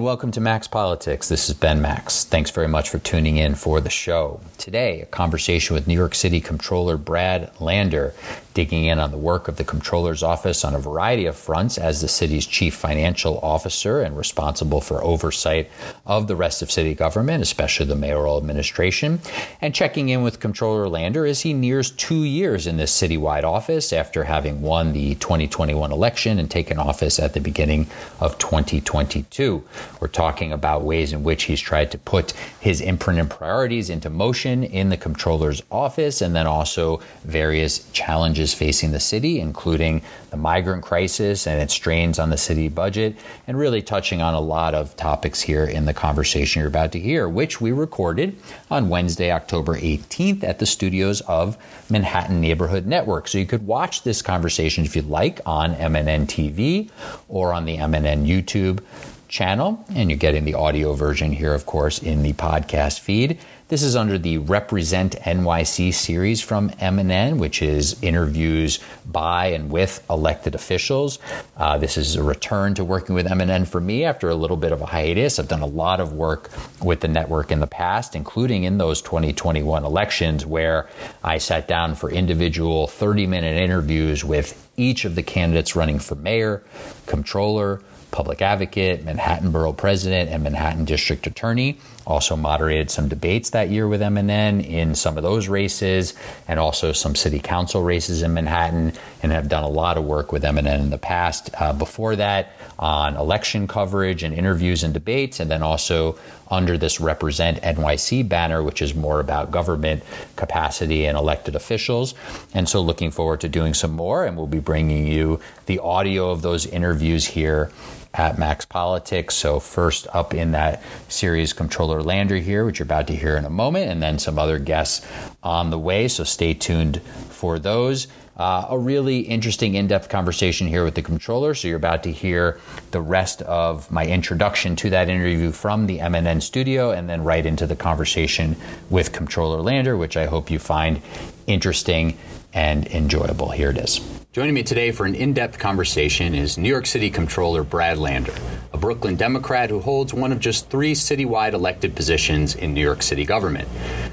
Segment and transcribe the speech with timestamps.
[0.00, 1.28] And welcome to Max Politics.
[1.28, 2.24] This is Ben Max.
[2.24, 4.40] Thanks very much for tuning in for the show.
[4.56, 8.14] Today, a conversation with New York City Comptroller Brad Lander,
[8.54, 12.00] digging in on the work of the Comptroller's Office on a variety of fronts as
[12.00, 15.70] the city's chief financial officer and responsible for oversight
[16.06, 19.20] of the rest of city government, especially the mayoral administration,
[19.60, 23.92] and checking in with Comptroller Lander as he nears two years in this citywide office
[23.92, 27.86] after having won the 2021 election and taken office at the beginning
[28.20, 29.62] of 2022.
[30.00, 34.10] We're talking about ways in which he's tried to put his imprint and priorities into
[34.10, 40.36] motion in the comptroller's office, and then also various challenges facing the city, including the
[40.36, 44.74] migrant crisis and its strains on the city budget, and really touching on a lot
[44.74, 48.36] of topics here in the conversation you're about to hear, which we recorded
[48.70, 51.56] on Wednesday, October 18th at the studios of
[51.90, 53.28] Manhattan Neighborhood Network.
[53.28, 56.90] So you could watch this conversation if you'd like on MNN TV
[57.28, 58.80] or on the MNN YouTube
[59.28, 63.38] channel, and you're getting the audio version here, of course, in the podcast feed.
[63.70, 70.04] This is under the Represent NYC series from MNN, which is interviews by and with
[70.10, 71.20] elected officials.
[71.56, 74.72] Uh, this is a return to working with MNN for me after a little bit
[74.72, 75.38] of a hiatus.
[75.38, 76.50] I've done a lot of work
[76.82, 80.88] with the network in the past, including in those 2021 elections, where
[81.22, 86.16] I sat down for individual 30 minute interviews with each of the candidates running for
[86.16, 86.64] mayor,
[87.06, 91.78] comptroller, public advocate, Manhattan Borough President, and Manhattan District Attorney.
[92.10, 96.14] Also moderated some debates that year with MNN in some of those races,
[96.48, 100.32] and also some city council races in Manhattan, and have done a lot of work
[100.32, 101.50] with MNN in the past.
[101.56, 102.50] Uh, before that,
[102.80, 106.18] on election coverage and interviews and debates, and then also
[106.50, 110.02] under this Represent NYC banner, which is more about government
[110.34, 112.14] capacity and elected officials.
[112.54, 116.30] And so, looking forward to doing some more, and we'll be bringing you the audio
[116.30, 117.70] of those interviews here
[118.14, 119.34] at Max Politics.
[119.34, 123.44] So, first up in that series, Controller Lander here, which you're about to hear in
[123.44, 125.06] a moment, and then some other guests
[125.42, 126.08] on the way.
[126.08, 128.08] So, stay tuned for those.
[128.36, 131.54] Uh, a really interesting in depth conversation here with the controller.
[131.54, 132.60] So, you're about to hear
[132.90, 137.46] the rest of my introduction to that interview from the MNN studio and then right
[137.46, 138.56] into the conversation
[138.88, 141.00] with controller Lander, which I hope you find
[141.46, 142.16] interesting
[142.52, 143.50] and enjoyable.
[143.50, 144.19] Here it is.
[144.32, 148.32] Joining me today for an in depth conversation is New York City Comptroller Brad Lander,
[148.72, 153.02] a Brooklyn Democrat who holds one of just three citywide elected positions in New York
[153.02, 153.66] City government.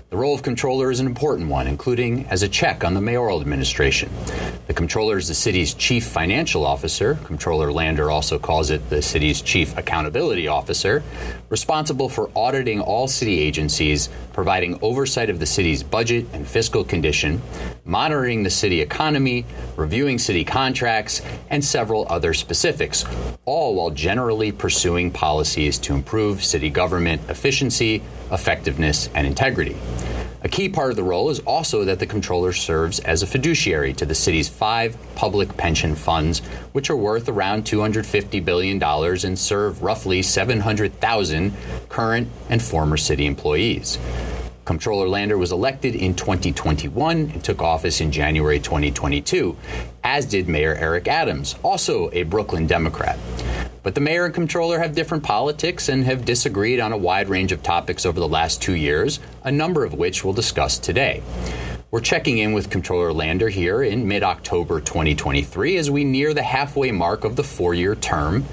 [0.09, 3.41] The role of controller is an important one, including as a check on the mayoral
[3.41, 4.09] administration.
[4.68, 7.16] The controller is the city's chief financial officer.
[7.25, 11.03] Controller Lander also calls it the city's chief accountability officer,
[11.50, 17.41] responsible for auditing all city agencies, providing oversight of the city's budget and fiscal condition,
[17.84, 19.45] monitoring the city economy,
[19.75, 23.03] reviewing city contracts, and several other specifics,
[23.44, 28.01] all while generally pursuing policies to improve city government efficiency,
[28.31, 29.75] effectiveness, and integrity.
[30.44, 33.92] A key part of the role is also that the controller serves as a fiduciary
[33.94, 36.40] to the city's five public pension funds,
[36.74, 41.53] which are worth around $250 billion and serve roughly 700,000
[41.90, 43.98] current and former city employees.
[44.68, 49.56] Comptroller Lander was elected in 2021 and took office in January 2022,
[50.04, 53.18] as did Mayor Eric Adams, also a Brooklyn Democrat.
[53.82, 57.54] But the mayor and comptroller have different politics and have disagreed on a wide range
[57.54, 61.24] of topics over the last two years, a number of which we'll discuss today.
[61.90, 66.44] We're checking in with Comptroller Lander here in mid October 2023 as we near the
[66.44, 68.44] halfway mark of the four year term,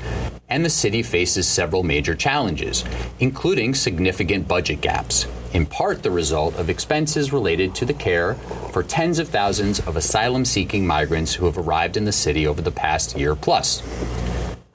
[0.49, 2.84] and the city faces several major challenges,
[3.19, 8.34] including significant budget gaps, in part the result of expenses related to the care
[8.71, 12.62] for tens of thousands of asylum seeking migrants who have arrived in the city over
[12.62, 13.83] the past year plus.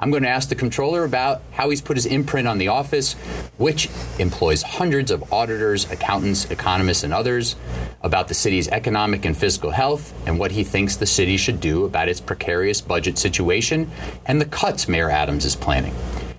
[0.02, 3.16] I'm going to ask the controller about how he's put his imprint on the office,
[3.58, 7.58] which employs hundreds of auditors, accountants, economists, and others,
[8.02, 11.84] about the city's economic and fiscal health, and what he thinks the city should do
[11.84, 13.92] about its precarious budget situation
[14.26, 15.94] and the cuts Mayor Adams is planning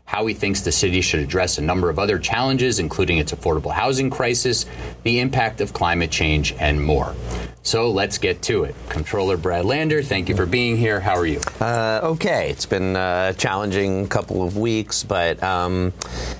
[0.07, 3.71] how he thinks the city should address a number of other challenges, including its affordable
[3.71, 4.67] housing crisis,
[5.05, 7.15] the impact of climate change, and more.
[7.63, 8.75] So let's get to it.
[8.89, 10.99] Controller Brad Lander, thank you for being here.
[10.99, 11.41] How are you?
[11.61, 12.51] Uh, okay.
[12.51, 15.93] It's been a challenging couple of weeks, but um,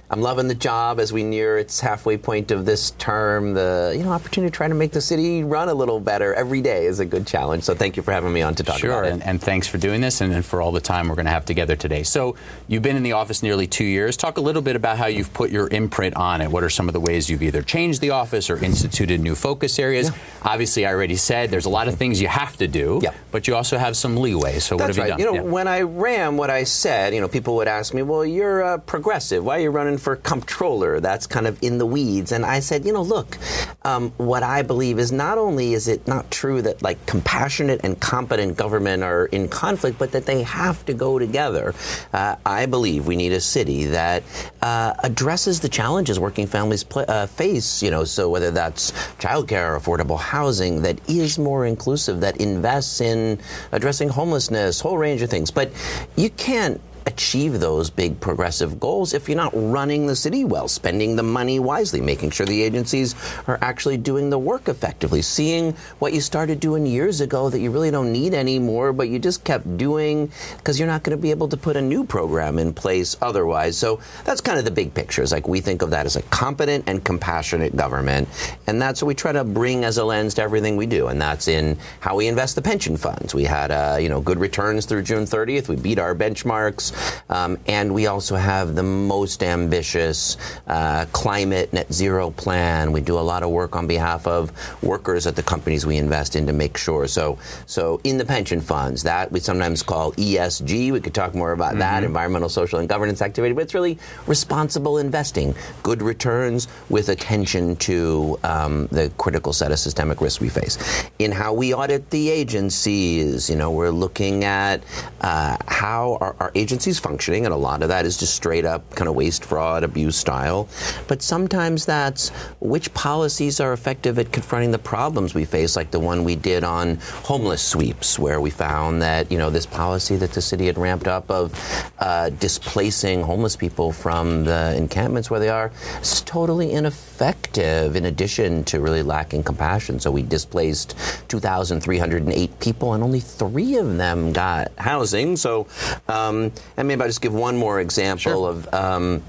[0.09, 3.53] I'm loving the job as we near its halfway point of this term.
[3.53, 6.63] The you know opportunity to try to make the city run a little better every
[6.63, 7.65] day is a good challenge.
[7.65, 9.13] So thank you for having me on to talk sure, about it.
[9.13, 11.33] And, and thanks for doing this and, and for all the time we're going to
[11.33, 12.03] have together today.
[12.03, 12.35] So
[12.67, 14.17] you've been in the office nearly two years.
[14.17, 16.51] Talk a little bit about how you've put your imprint on it.
[16.51, 19.79] What are some of the ways you've either changed the office or instituted new focus
[19.79, 20.09] areas?
[20.09, 20.17] Yeah.
[20.43, 23.15] Obviously, I already already said there's a lot of things you have to do, Yep.
[23.33, 24.61] but you also have some leeway.
[24.61, 25.19] So what That's have you done?
[25.19, 25.51] You know, Yeah.
[25.57, 28.79] when I ran what I said, you know, people would ask me, "Well, you're uh,
[28.79, 29.43] progressive.
[29.45, 32.31] Why are you running for comptroller?" That's kind of in the weeds.
[32.33, 33.39] And I said, you know, look,
[33.85, 37.99] um, what I believe is not only is it not true that like compassionate and
[37.99, 41.75] competent government are in conflict, but that they have to go together.
[42.13, 44.23] Uh, I believe we need a city that
[44.63, 47.83] uh, addresses the challenges working families pl- uh, face.
[47.83, 53.39] You know, so whether that's childcare, affordable housing, that is more inclusive, that invests in
[53.73, 55.51] addressing homelessness, whole range of things.
[55.51, 55.73] But
[56.17, 61.17] you can't achieve those big progressive goals if you're not running the city well, spending
[61.17, 63.15] the money wisely, making sure the agencies
[63.47, 67.71] are actually doing the work effectively, seeing what you started doing years ago that you
[67.71, 71.31] really don't need anymore, but you just kept doing because you're not going to be
[71.31, 73.77] able to put a new program in place otherwise.
[73.77, 75.23] So that's kind of the big picture.
[75.23, 78.29] It's like we think of that as a competent and compassionate government,
[78.67, 81.21] and that's what we try to bring as a lens to everything we do, and
[81.21, 83.35] that's in how we invest the pension funds.
[83.35, 85.69] We had uh, you know good returns through June 30th.
[85.69, 86.90] We beat our benchmarks.
[87.29, 92.93] Um, and we also have the most ambitious uh, climate net zero plan.
[92.93, 94.53] We do a lot of work on behalf of
[94.83, 97.07] workers at the companies we invest in to make sure.
[97.07, 100.93] So, so in the pension funds, that we sometimes call ESG.
[100.93, 103.55] We could talk more about that, environmental, social, and governance activity.
[103.55, 109.79] But it's really responsible investing, good returns with attention to um, the critical set of
[109.79, 110.79] systemic risks we face.
[111.19, 114.83] In how we audit the agencies, you know, we're looking at
[115.21, 118.95] uh, how our, our agencies functioning, and a lot of that is just straight up
[118.95, 120.69] kind of waste, fraud, abuse style.
[121.09, 122.31] But sometimes that's
[122.61, 126.65] which policies are effective at confronting the problems we face, like the one we did
[126.65, 130.79] on homeless sweeps, where we found that you know this policy that the city had
[130.79, 131.53] ramped up of
[131.99, 137.97] uh, displacing homeless people from the encampments where they are is totally ineffective.
[137.97, 140.97] In addition to really lacking compassion, so we displaced
[141.29, 145.37] 2,308 people, and only three of them got housing.
[145.37, 145.67] So.
[146.09, 148.73] Um, and maybe I'll just give one more example of.
[148.75, 149.23] Um,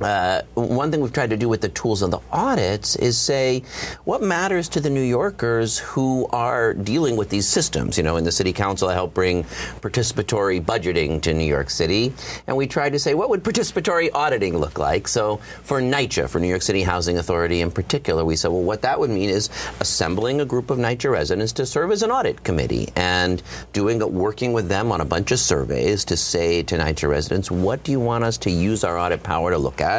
[0.00, 3.62] uh, one thing we've tried to do with the tools of the audits is say
[4.04, 7.96] what matters to the New Yorkers who are dealing with these systems.
[7.96, 9.44] You know, in the city council, I helped bring
[9.80, 12.12] participatory budgeting to New York City,
[12.46, 15.08] and we tried to say what would participatory auditing look like.
[15.08, 18.82] So for NYCHA, for New York City Housing Authority in particular, we said, well, what
[18.82, 19.50] that would mean is
[19.80, 23.42] assembling a group of NYCHA residents to serve as an audit committee and
[23.72, 27.82] doing working with them on a bunch of surveys to say to NYCHA residents, what
[27.84, 29.89] do you want us to use our audit power to look at?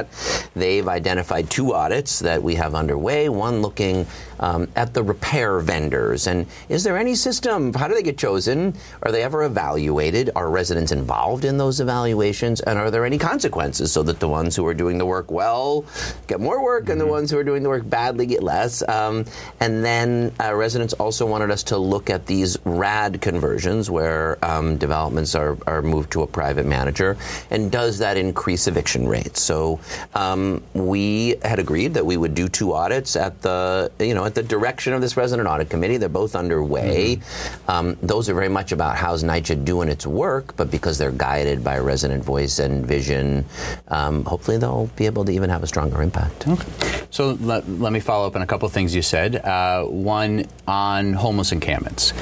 [0.56, 3.30] They've identified two audits that we have underway.
[3.30, 4.06] One looking
[4.42, 7.74] um, at the repair vendors and is there any system?
[7.74, 8.76] How do they get chosen?
[9.04, 10.32] Are they ever evaluated?
[10.36, 12.60] Are residents involved in those evaluations?
[12.62, 15.86] And are there any consequences so that the ones who are doing the work well
[16.28, 18.88] get more work and the ones who are doing the work badly get less?
[18.88, 19.26] Um,
[19.60, 24.78] and then uh, residents also wanted us to look at these RAD conversions where um,
[24.78, 27.18] developments are, are moved to a private manager
[27.50, 29.42] and does that increase eviction rates?
[29.42, 29.80] So
[30.16, 34.36] um, we had agreed that we would do two audits at the you know at
[34.36, 35.98] the direction of this resident audit committee.
[35.98, 37.20] They're both underway.
[37.68, 41.64] Um, those are very much about how's NYCHA doing its work, but because they're guided
[41.64, 43.46] by resident voice and vision,
[43.90, 46.46] um, hopefully they'll be able to even have a stronger impact.
[47.10, 49.36] So let, let me follow up on a couple of things you said.
[49.36, 52.14] Uh, one on homeless encampments.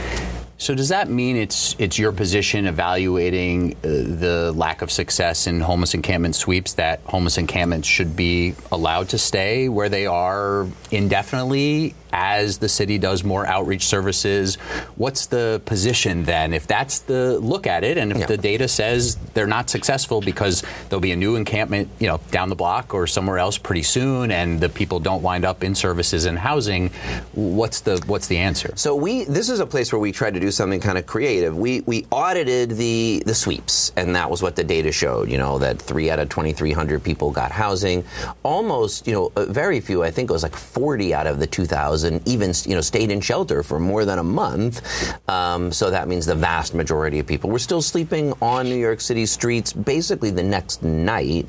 [0.61, 5.61] So does that mean it's it's your position evaluating uh, the lack of success in
[5.61, 11.95] homeless encampment sweeps that homeless encampments should be allowed to stay where they are indefinitely
[12.11, 14.55] as the city does more outreach services?
[14.95, 18.25] What's the position then if that's the look at it and if Yeah.
[18.25, 22.49] the data says they're not successful because there'll be a new encampment, you know, down
[22.49, 26.25] the block or somewhere else pretty soon and the people don't wind up in services
[26.25, 26.89] and housing,
[27.33, 28.73] what's the what's the answer?
[28.75, 31.57] So we this is a place where we tried to do something kind of creative.
[31.57, 35.29] We we audited the the sweeps, and that was what the data showed.
[35.29, 38.03] You know that three out of twenty three hundred people got housing.
[38.43, 40.03] Almost, you know, very few.
[40.03, 43.11] I think it was like forty out of the two thousand even you know stayed
[43.11, 44.81] in shelter for more than a month.
[45.29, 49.01] Um, so that means the vast majority of people were still sleeping on New York
[49.01, 51.47] City streets basically the next night.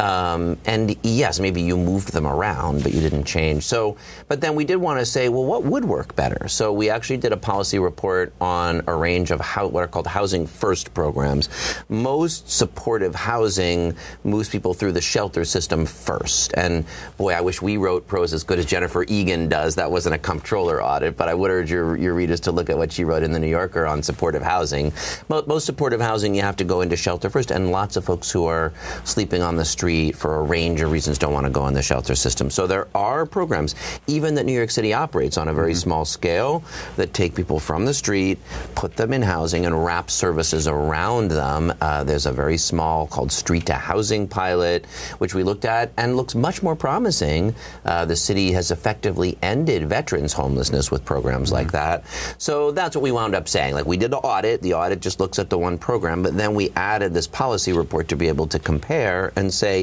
[0.00, 3.64] Um, and yes, maybe you moved them around, but you didn't change.
[3.64, 3.96] So,
[4.28, 6.46] but then we did want to say, well, what would work better?
[6.46, 10.06] So we actually did a policy report on a range of how, what are called
[10.06, 11.48] housing first programs.
[11.88, 16.54] Most supportive housing moves people through the shelter system first.
[16.54, 16.84] And
[17.16, 19.74] boy, I wish we wrote prose as good as Jennifer Egan does.
[19.74, 22.78] That wasn't a comptroller audit, but I would urge your, your readers to look at
[22.78, 24.92] what she wrote in the New Yorker on supportive housing.
[25.28, 28.44] Most supportive housing, you have to go into shelter first, and lots of folks who
[28.44, 31.74] are sleeping on the street for a range of reasons don't want to go in
[31.74, 32.50] the shelter system.
[32.50, 33.74] So there are programs,
[34.06, 35.78] even that New York City operates on a very mm-hmm.
[35.78, 36.62] small scale,
[36.96, 38.38] that take people from the street,
[38.74, 41.72] put them in housing, and wrap services around them.
[41.80, 44.86] Uh, there's a very small called Street to Housing pilot,
[45.18, 47.54] which we looked at and looks much more promising.
[47.84, 51.56] Uh, the city has effectively ended veterans homelessness with programs mm-hmm.
[51.56, 52.04] like that.
[52.38, 53.74] So that's what we wound up saying.
[53.74, 54.62] Like we did the audit.
[54.62, 58.08] The audit just looks at the one program, but then we added this policy report
[58.08, 59.77] to be able to compare and say,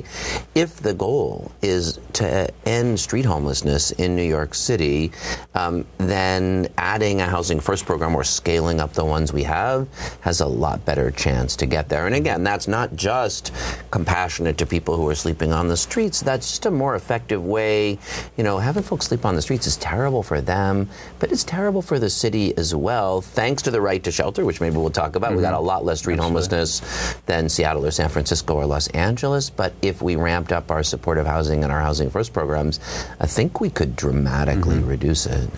[0.55, 5.11] if the goal is to end street homelessness in New York City,
[5.53, 9.87] um, then adding a housing first program or scaling up the ones we have
[10.21, 12.05] has a lot better chance to get there.
[12.05, 13.51] And again, that's not just
[13.91, 16.21] compassionate to people who are sleeping on the streets.
[16.21, 17.99] That's just a more effective way.
[18.37, 21.81] You know, having folks sleep on the streets is terrible for them, but it's terrible
[21.81, 23.21] for the city as well.
[23.21, 25.37] Thanks to the right to shelter, which maybe we'll talk about, mm-hmm.
[25.37, 26.33] we got a lot less street Absolutely.
[26.33, 29.49] homelessness than Seattle or San Francisco or Los Angeles.
[29.49, 32.79] But if we ramped up our supportive housing and our housing first programs,
[33.19, 34.89] I think we could dramatically mm-hmm.
[34.89, 35.49] reduce it.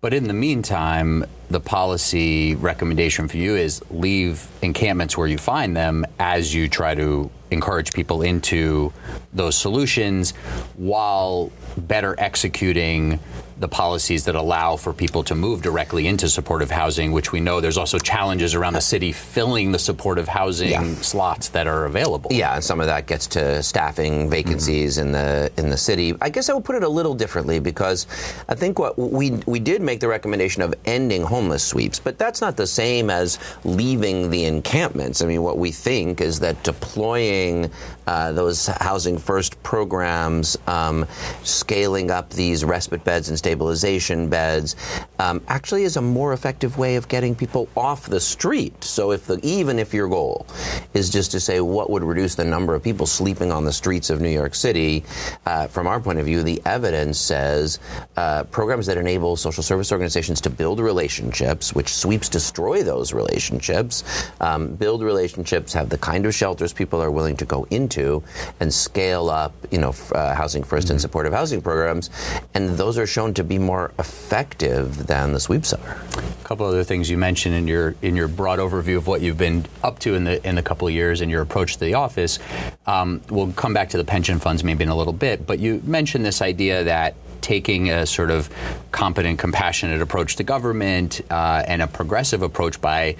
[0.00, 5.76] But in the meantime, the policy recommendation for you is leave encampments where you find
[5.76, 8.92] them as you try to encourage people into
[9.32, 10.32] those solutions
[10.76, 13.18] while better executing
[13.58, 17.60] the policies that allow for people to move directly into supportive housing, which we know
[17.60, 20.94] there's also challenges around the city filling the supportive housing yeah.
[20.96, 22.30] slots that are available.
[22.32, 25.06] Yeah, and some of that gets to staffing vacancies mm-hmm.
[25.06, 26.14] in the in the city.
[26.20, 28.06] I guess I would put it a little differently because
[28.48, 32.40] I think what we we did make the recommendation of ending homeless sweeps, but that's
[32.40, 35.22] not the same as leaving the encampments.
[35.22, 37.70] I mean, what we think is that deploying
[38.06, 41.06] uh, those housing first programs, um,
[41.42, 44.74] scaling up these respite beds and stabilization beds
[45.20, 48.82] um, actually is a more effective way of getting people off the street.
[48.82, 50.48] So if the, even if your goal
[50.94, 54.10] is just to say what would reduce the number of people sleeping on the streets
[54.10, 55.04] of New York City,
[55.46, 57.78] uh, from our point of view, the evidence says
[58.16, 64.04] uh, programs that enable social service organizations to build relationships, which sweeps destroy those relationships,
[64.40, 68.22] um, build relationships, have the kind of shelters people are willing to go into,
[68.60, 70.90] and scale up, you know, uh, housing 1st mm-hmm.
[70.92, 72.10] and supportive housing programs,
[72.54, 76.02] and those are shown to be more effective than the sweeps are.
[76.40, 79.38] A couple other things you mentioned in your in your broad overview of what you've
[79.38, 81.94] been up to in the in the couple of years and your approach to the
[81.94, 82.38] office.
[82.86, 85.82] Um, we'll come back to the pension funds maybe in a little bit, but you
[85.84, 87.14] mentioned this idea that
[87.46, 88.50] taking a sort of
[88.90, 93.14] competent, compassionate approach to government uh, and a progressive approach by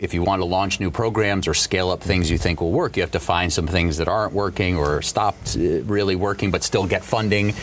[0.00, 2.94] if you want to launch new programs or scale up things you think will work,
[2.94, 6.62] you have to find some things that aren't working or stopped uh, really working but
[6.62, 7.54] still get funding.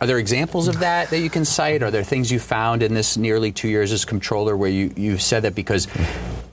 [0.00, 1.84] Are there examples of that that you can cite?
[1.84, 5.22] Are there things you found in this nearly two years as controller where you, you've
[5.22, 5.86] said that because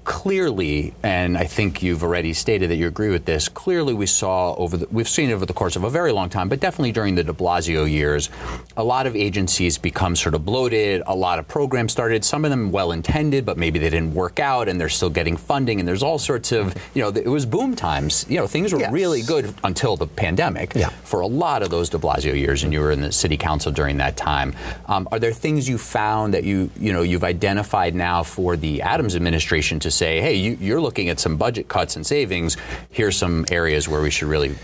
[0.03, 3.47] clearly, and I think you've already stated that you agree with this.
[3.47, 6.49] Clearly, we saw over the, we've seen over the course of a very long time,
[6.49, 8.29] but definitely during the De Blasio years,
[8.77, 11.03] a lot of agencies become sort of bloated.
[11.05, 12.25] A lot of programs started.
[12.25, 15.37] Some of them well intended, but maybe they didn't work out, and they're still getting
[15.37, 15.79] funding.
[15.79, 18.25] And there's all sorts of you know, it was boom times.
[18.27, 18.91] You know, things were yes.
[18.91, 20.89] really good until the pandemic yeah.
[20.89, 23.71] for a lot of those De Blasio years, and you were in the city council
[23.71, 24.55] during that time.
[24.87, 28.81] Um, are there things you found that you you know you've identified now for the
[28.81, 32.57] Adams administration to say, hey, you, are looking at some budget cuts and savings.
[32.89, 34.55] Here's some areas where we should really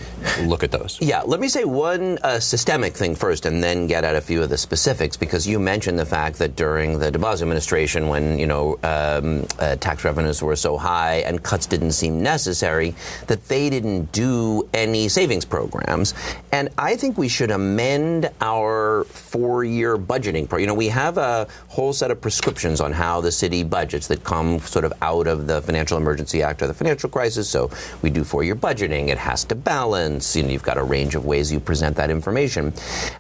[0.41, 0.97] look at those.
[1.01, 4.41] Yeah, let me say one uh, systemic thing first and then get at a few
[4.41, 8.37] of the specifics because you mentioned the fact that during the de Blasio administration, when,
[8.37, 12.93] you know, um, uh, tax revenues were so high and cuts didn't seem necessary,
[13.27, 16.13] that they didn't do any savings programs.
[16.51, 20.61] And I think we should amend our four year budgeting program.
[20.61, 24.23] You know, we have a whole set of prescriptions on how the city budgets that
[24.23, 27.49] come sort of out out of the Financial Emergency Act or the financial crisis.
[27.49, 27.69] So
[28.01, 29.09] we do four year budgeting.
[29.09, 30.35] It has to balance.
[30.35, 32.73] You know, you've got a range of ways you present that information.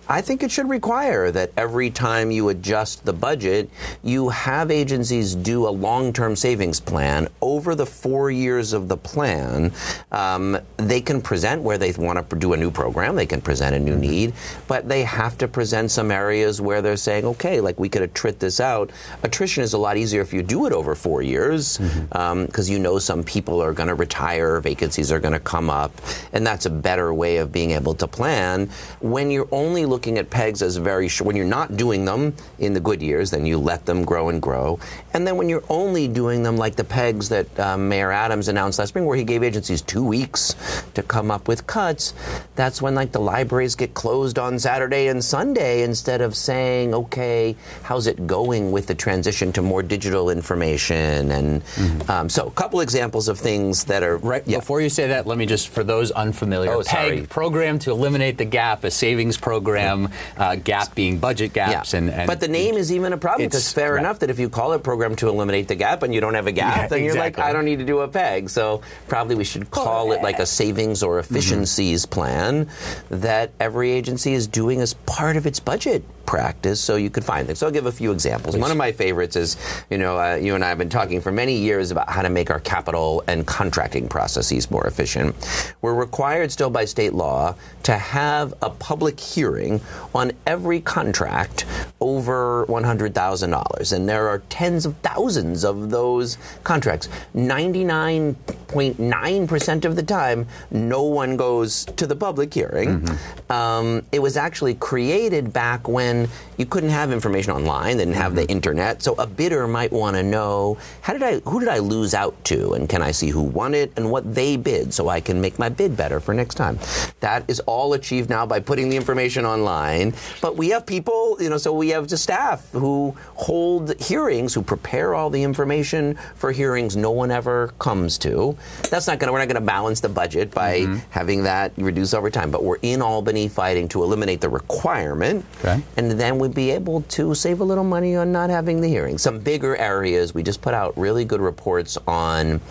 [0.07, 3.69] I think it should require that every time you adjust the budget,
[4.03, 8.97] you have agencies do a long term savings plan over the four years of the
[8.97, 9.71] plan.
[10.11, 13.75] Um, they can present where they want to do a new program, they can present
[13.75, 14.01] a new mm-hmm.
[14.01, 14.33] need,
[14.67, 18.39] but they have to present some areas where they're saying, okay, like we could attrit
[18.39, 18.91] this out.
[19.23, 21.79] Attrition is a lot easier if you do it over four years.
[22.09, 25.69] Because um, you know some people are going to retire, vacancies are going to come
[25.69, 25.91] up,
[26.33, 28.69] and that's a better way of being able to plan.
[29.01, 32.73] When you're only looking at pegs as very short, when you're not doing them in
[32.73, 34.79] the good years, then you let them grow and grow.
[35.13, 38.79] And then when you're only doing them like the pegs that um, Mayor Adams announced
[38.79, 40.55] last spring, where he gave agencies two weeks
[40.93, 42.13] to come up with cuts,
[42.55, 47.55] that's when like the libraries get closed on Saturday and Sunday instead of saying, okay,
[47.83, 52.11] how's it going with the transition to more digital information and Mm-hmm.
[52.11, 54.43] Um, so, a couple examples of things that are right.
[54.45, 54.59] Yeah.
[54.59, 58.37] Before you say that, let me just, for those unfamiliar, oh, PEG program to eliminate
[58.37, 61.99] the gap, a savings program, uh, gap being budget gaps, yeah.
[61.99, 63.99] and, and, but the name is even a problem because fair right.
[63.99, 66.47] enough that if you call it program to eliminate the gap and you don't have
[66.47, 67.41] a gap, yeah, then you're exactly.
[67.41, 68.49] like, I don't need to do a PEG.
[68.49, 72.13] So probably we should call it like a savings or efficiencies mm-hmm.
[72.13, 72.69] plan
[73.09, 77.47] that every agency is doing as part of its budget practice so you could find
[77.47, 77.59] things.
[77.59, 78.53] So I'll give a few examples.
[78.53, 78.61] Please.
[78.61, 79.57] One of my favorites is,
[79.89, 82.29] you know, uh, you and I have been talking for many years about how to
[82.29, 85.35] make our capital and contracting processes more efficient.
[85.81, 89.81] We're required still by state law to have a public hearing
[90.13, 91.65] on every contract
[91.99, 93.93] over $100,000.
[93.93, 97.09] And there are tens of thousands of those contracts.
[97.35, 103.01] 99.9% of the time, no one goes to the public hearing.
[103.01, 103.51] Mm-hmm.
[103.51, 108.33] Um, it was actually created back when you couldn't have information online, they didn't have
[108.33, 108.45] mm-hmm.
[108.45, 109.01] the internet.
[109.01, 112.35] So a bidder might want to know how did I, who did I lose out
[112.45, 115.39] to, and can I see who won it and what they bid, so I can
[115.39, 116.79] make my bid better for next time.
[117.19, 120.13] That is all achieved now by putting the information online.
[120.41, 124.63] But we have people, you know, so we have the staff who hold hearings, who
[124.63, 128.57] prepare all the information for hearings no one ever comes to.
[128.89, 130.97] That's not going to, we're not going to balance the budget by mm-hmm.
[131.11, 132.49] having that reduce over time.
[132.49, 135.45] But we're in Albany fighting to eliminate the requirement.
[135.59, 135.81] Okay.
[135.95, 138.87] And and then we'd be able to save a little money on not having the
[138.87, 139.17] hearing.
[139.17, 142.61] Some bigger areas, we just put out really good reports on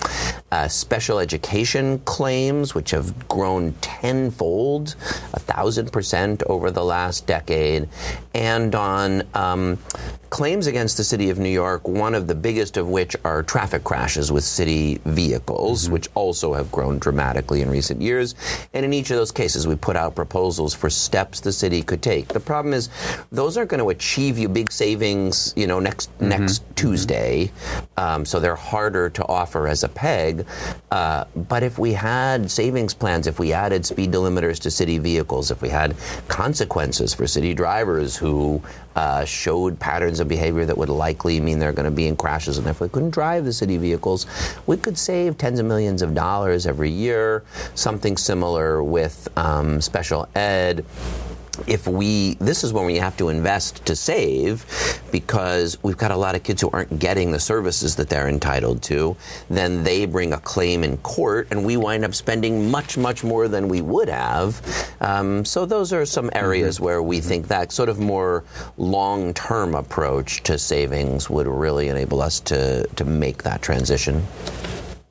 [0.52, 4.94] uh, special education claims, which have grown tenfold,
[5.34, 7.88] a thousand percent over the last decade,
[8.34, 9.78] and on um,
[10.30, 13.84] claims against the city of New York, one of the biggest of which are traffic
[13.84, 15.94] crashes with city vehicles, mm-hmm.
[15.94, 18.34] which also have grown dramatically in recent years.
[18.74, 22.02] And in each of those cases, we put out proposals for steps the city could
[22.02, 22.28] take.
[22.28, 22.88] The problem is,
[23.30, 26.28] those aren't going to achieve you big savings, you know, next mm-hmm.
[26.28, 26.74] next mm-hmm.
[26.74, 27.50] Tuesday.
[27.96, 30.46] Um, so they're harder to offer as a peg.
[30.90, 35.50] Uh, but if we had savings plans, if we added speed delimiters to city vehicles,
[35.50, 35.96] if we had
[36.28, 38.62] consequences for city drivers who
[38.96, 42.56] uh, showed patterns of behavior that would likely mean they're going to be in crashes.
[42.58, 44.26] And if we couldn't drive the city vehicles,
[44.66, 47.44] we could save tens of millions of dollars every year.
[47.74, 50.84] Something similar with um, special ed
[51.66, 54.64] if we this is when we have to invest to save
[55.12, 58.82] because we've got a lot of kids who aren't getting the services that they're entitled
[58.82, 59.16] to
[59.48, 63.48] then they bring a claim in court and we wind up spending much much more
[63.48, 64.60] than we would have
[65.00, 66.84] um, so those are some areas mm-hmm.
[66.84, 67.28] where we mm-hmm.
[67.28, 68.44] think that sort of more
[68.76, 74.24] long-term approach to savings would really enable us to to make that transition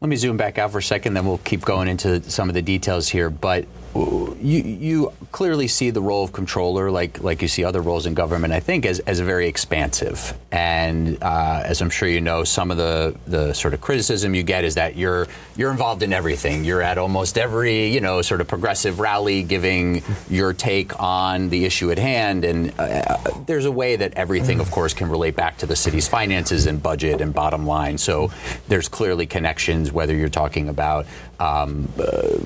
[0.02, 2.56] let me zoom back out for a second then we'll keep going into some of
[2.56, 7.48] the details here but you you clearly see the role of controller, like like you
[7.48, 8.54] see other roles in government.
[8.54, 12.78] I think as, as very expansive, and uh, as I'm sure you know, some of
[12.78, 16.66] the the sort of criticism you get is that you're you're involved in everything.
[16.66, 21.64] You're at almost every you know sort of progressive rally, giving your take on the
[21.66, 22.44] issue at hand.
[22.44, 26.08] And uh, there's a way that everything, of course, can relate back to the city's
[26.08, 27.98] finances and budget and bottom line.
[27.98, 28.32] So
[28.68, 31.06] there's clearly connections, whether you're talking about
[31.40, 32.38] um, uh,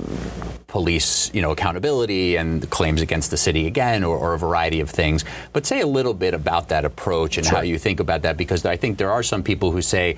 [0.67, 4.89] police, you know, accountability and claims against the city again, or, or, a variety of
[4.89, 5.25] things.
[5.52, 7.58] But say a little bit about that approach and sure.
[7.58, 10.15] how you think about that, because I think there are some people who say,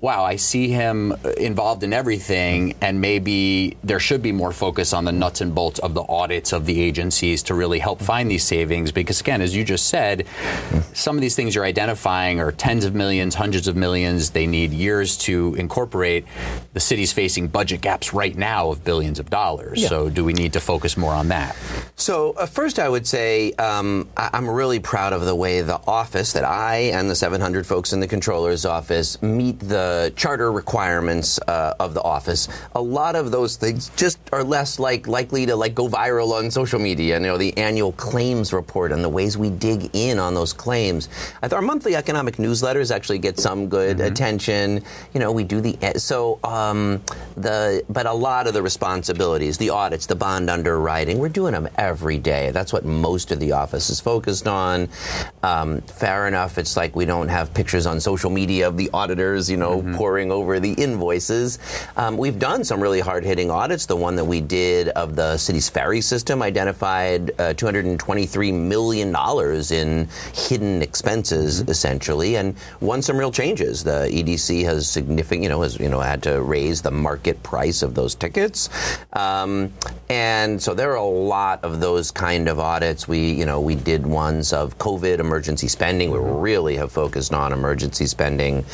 [0.00, 5.04] "Wow, I see him involved in everything, and maybe there should be more focus on
[5.04, 8.44] the nuts and bolts of the audits of the agencies to really help find these
[8.44, 10.26] savings." Because again, as you just said,
[10.92, 14.30] some of these things you're identifying are tens of millions, hundreds of millions.
[14.30, 16.24] They need years to incorporate.
[16.74, 19.80] The city's facing budget gaps right now of billions of dollars.
[19.80, 19.88] Yeah.
[19.88, 21.56] So, do we need to focus more on that?
[21.96, 25.80] So, uh, first, I would say um, I- am really proud of the way the
[25.86, 29.85] office that I and the 700 folks in the controller's office meet the
[30.16, 32.48] charter requirements uh, of the office.
[32.74, 36.50] A lot of those things just are less like likely to like go viral on
[36.50, 37.14] social media.
[37.14, 41.08] You know, the annual claims report and the ways we dig in on those claims.
[41.42, 44.12] Our monthly economic newsletters actually get some good mm-hmm.
[44.12, 44.82] attention.
[45.14, 47.02] You know, we do the so um,
[47.36, 51.68] the but a lot of the responsibilities, the audits, the bond underwriting, we're doing them
[51.76, 52.50] every day.
[52.50, 54.88] That's what most of the office is focused on.
[55.42, 59.50] Um, fair enough, it's like we don't have pictures on social media of the auditors,
[59.50, 59.94] you know, mm-hmm.
[59.94, 61.58] poring over the invoices.
[61.96, 63.86] Um, we've done some really hard hitting audits.
[63.86, 69.14] The one that we did of the city's ferry system identified uh, $223 million
[69.70, 71.70] in hidden expenses, mm-hmm.
[71.70, 73.84] essentially, and won some real changes.
[73.84, 77.82] The EDC has significant, you know, has you know had to raise the market price
[77.82, 78.68] of those tickets.
[79.12, 79.72] Um,
[80.08, 83.06] and so there are a lot of of those kind of audits.
[83.06, 86.10] We, you know, we did ones of COVID emergency spending.
[86.10, 88.64] We really have focused on emergency spending,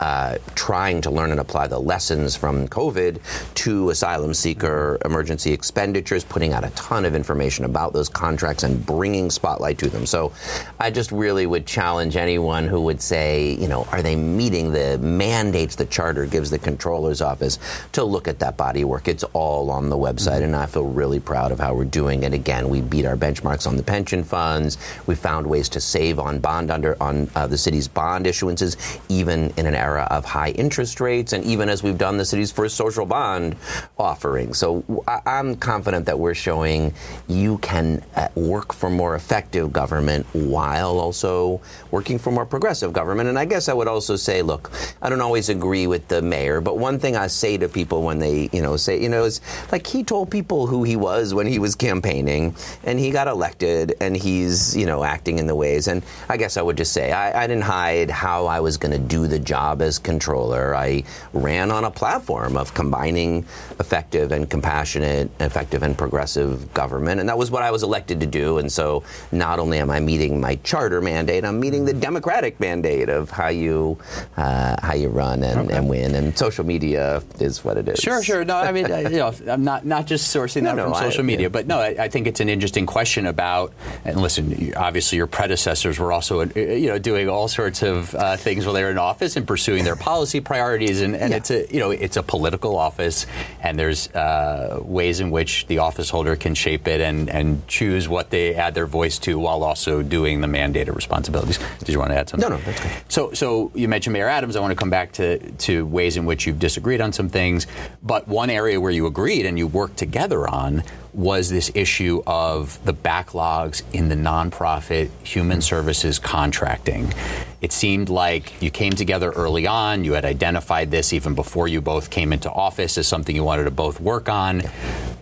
[0.00, 3.20] uh, trying to learn and apply the lessons from COVID
[3.54, 8.84] to asylum seeker emergency expenditures, putting out a ton of information about those contracts and
[8.84, 10.06] bringing spotlight to them.
[10.06, 10.32] So,
[10.80, 14.98] I just really would challenge anyone who would say, you know, are they meeting the
[14.98, 17.58] mandates the charter gives the controller's office
[17.92, 19.08] to look at that body work?
[19.08, 20.44] It's all on the website, mm-hmm.
[20.44, 22.34] and I feel really proud of how we're doing it.
[22.34, 24.78] Again, we beat our benchmarks on the pension funds.
[25.06, 29.52] We found ways to save on bond under on uh, the city's bond issuances, even
[29.56, 32.76] in an era of high interest rates, and even as we've done the city's first
[32.76, 33.56] social bond
[33.98, 34.54] offering.
[34.54, 36.92] So I- am confident that we're showing
[37.28, 43.28] you can uh, work for more effective government while also working for more progressive government.
[43.28, 46.60] And I guess I would also say, look, I don't always agree with the mayor,
[46.60, 49.40] but one thing I say to people when they, you know, say, you know, is
[49.70, 53.94] like he told people who he was when he was campaigning, and he got elected,
[54.00, 55.88] and he's, you know, acting in the ways.
[55.88, 58.92] And I guess I would just say I, I didn't hide how I was going
[58.92, 59.98] to do the job as
[60.32, 60.74] controller.
[60.74, 63.44] I ran on a platform of combining
[63.78, 68.26] effective and compassionate, effective and progressive government, and that was what I was elected to
[68.26, 68.58] do.
[68.58, 73.08] And so, not only am I meeting my charter mandate, I'm meeting the democratic mandate
[73.08, 73.98] of how you
[74.36, 75.76] uh, how you run and, okay.
[75.76, 76.14] and, win.
[76.14, 77.98] And social media is what it is.
[77.98, 78.44] Sure, sure.
[78.44, 81.22] No, I mean, you know, I'm not not just sourcing that no, from no, social
[81.22, 81.48] I, media, yeah.
[81.48, 83.72] but no, I, I, think it's an interesting question about.
[84.04, 88.36] And listen, obviously, your predecessors were also, uh, you know, doing all sorts of uh,
[88.36, 91.00] things while they were in office and pursuing their policy priorities.
[91.00, 91.36] And, and yeah.
[91.36, 93.26] it's a, you know, it's a political office,
[93.60, 98.08] and there's uh, ways in which the office holder can shape it and and choose
[98.08, 101.58] what they add their voice to, while also doing the mandated responsibilities.
[101.80, 102.48] Did you want to add something?
[102.48, 102.92] No, no, that's good.
[103.08, 104.54] So, so you mentioned Mayor Adams.
[104.54, 107.66] I want to come back to to ways in which you've disagreed on some things,
[108.02, 112.82] but one area where you agreed and you worked together on was this issue of
[112.84, 117.12] the backlogs in the nonprofit human services contracting.
[117.60, 120.04] It seemed like you came together early on.
[120.04, 123.64] You had identified this even before you both came into office as something you wanted
[123.64, 124.62] to both work on.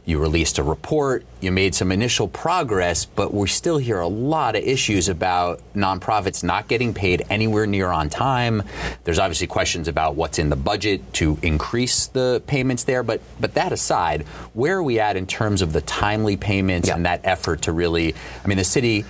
[0.07, 1.24] You released a report.
[1.40, 6.42] You made some initial progress, but we still hear a lot of issues about nonprofits
[6.42, 8.62] not getting paid anywhere near on time.
[9.05, 13.55] There's obviously questions about what's in the budget to increase the payments there, but but
[13.55, 14.22] that aside,
[14.55, 18.14] where are we at in terms of the timely payments and that effort to really
[18.45, 19.05] I mean the city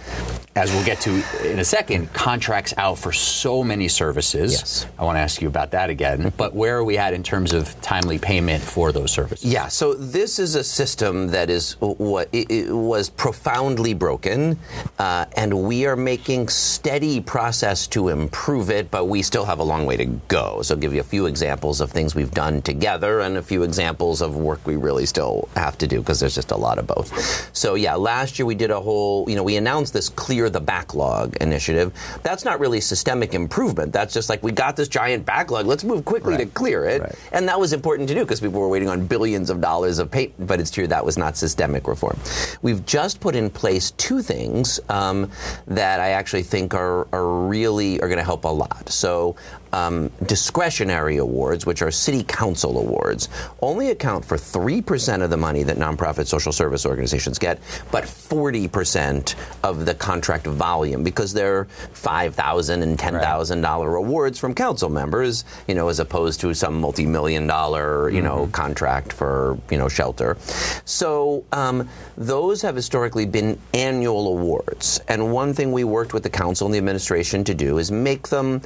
[0.57, 4.53] as we'll get to in a second, contracts out for so many services.
[4.53, 4.87] Yes.
[4.99, 6.33] I want to ask you about that again.
[6.37, 9.45] But where are we at in terms of timely payment for those services?
[9.45, 9.69] Yeah.
[9.69, 14.59] So this is a system that is what it, was profoundly broken,
[14.99, 18.91] uh, and we are making steady process to improve it.
[18.91, 20.63] But we still have a long way to go.
[20.63, 23.63] So I'll give you a few examples of things we've done together, and a few
[23.63, 26.87] examples of work we really still have to do because there's just a lot of
[26.87, 27.57] both.
[27.57, 29.29] So yeah, last year we did a whole.
[29.29, 31.93] You know, we announced this clear the backlog initiative.
[32.23, 33.93] That's not really systemic improvement.
[33.93, 35.67] That's just like we got this giant backlog.
[35.67, 36.41] Let's move quickly right.
[36.41, 37.01] to clear it.
[37.03, 37.15] Right.
[37.33, 40.11] And that was important to do because people were waiting on billions of dollars of
[40.11, 40.33] pay.
[40.39, 42.19] But it's true that was not systemic reform.
[42.63, 45.31] We've just put in place two things um,
[45.67, 48.89] that I actually think are, are really are going to help a lot.
[48.89, 49.37] So
[49.73, 53.29] um, discretionary awards, which are city council awards,
[53.63, 57.59] only account for 3% of the money that nonprofit social service organizations get,
[57.91, 63.97] but 40% of the contract volume because they're $5,000 and $10,000 right.
[63.97, 68.27] awards from council members, you know, as opposed to some multi-million dollar, you mm-hmm.
[68.27, 70.37] know, contract for, you know, shelter.
[70.85, 75.01] So um, those have historically been annual awards.
[75.09, 78.29] And one thing we worked with the council and the administration to do is make
[78.29, 78.63] them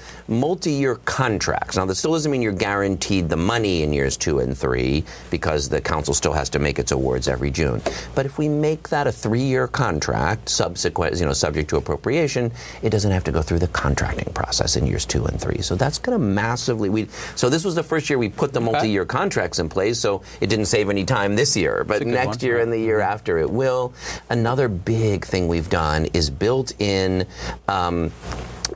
[0.94, 1.76] multi-year contracts.
[1.76, 5.68] Now, that still doesn't mean you're guaranteed the money in years two and three because
[5.68, 7.80] the council still has to make its awards every June.
[8.14, 12.52] But if we make that a three-year contract, subsequent, you know, subject to appropriation,
[12.83, 15.62] it doesn't have to go through the contracting process in years two and three.
[15.62, 16.88] So that's going to massively.
[16.88, 19.98] We, so this was the first year we put the multi-year contracts in place.
[19.98, 22.46] So it didn't save any time this year, but next one.
[22.46, 23.12] year and the year mm-hmm.
[23.12, 23.92] after it will.
[24.30, 27.26] Another big thing we've done is built in.
[27.68, 28.12] Um,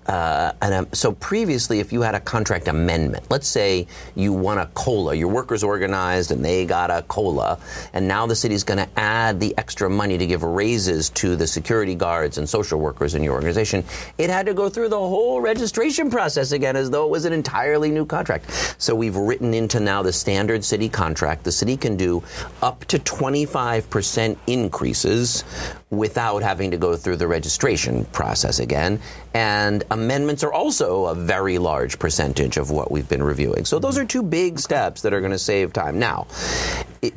[0.09, 4.67] uh, um, so previously, if you had a contract amendment, let's say you won a
[4.69, 7.59] COLA, your workers organized and they got a COLA,
[7.93, 11.47] and now the city's going to add the extra money to give raises to the
[11.47, 13.85] security guards and social workers in your organization,
[14.17, 17.35] it had to go through the whole registration process again as though it was an
[17.35, 18.51] entirely new contract.
[18.79, 21.45] So we've written into now the standard city contract.
[21.45, 22.23] The city can do
[22.63, 25.45] up to 25% increases
[25.91, 29.01] without having to go through the registration process again.
[29.33, 33.65] And amendments are also a very large percentage of what we've been reviewing.
[33.65, 35.99] So those are two big steps that are going to save time.
[35.99, 36.27] Now,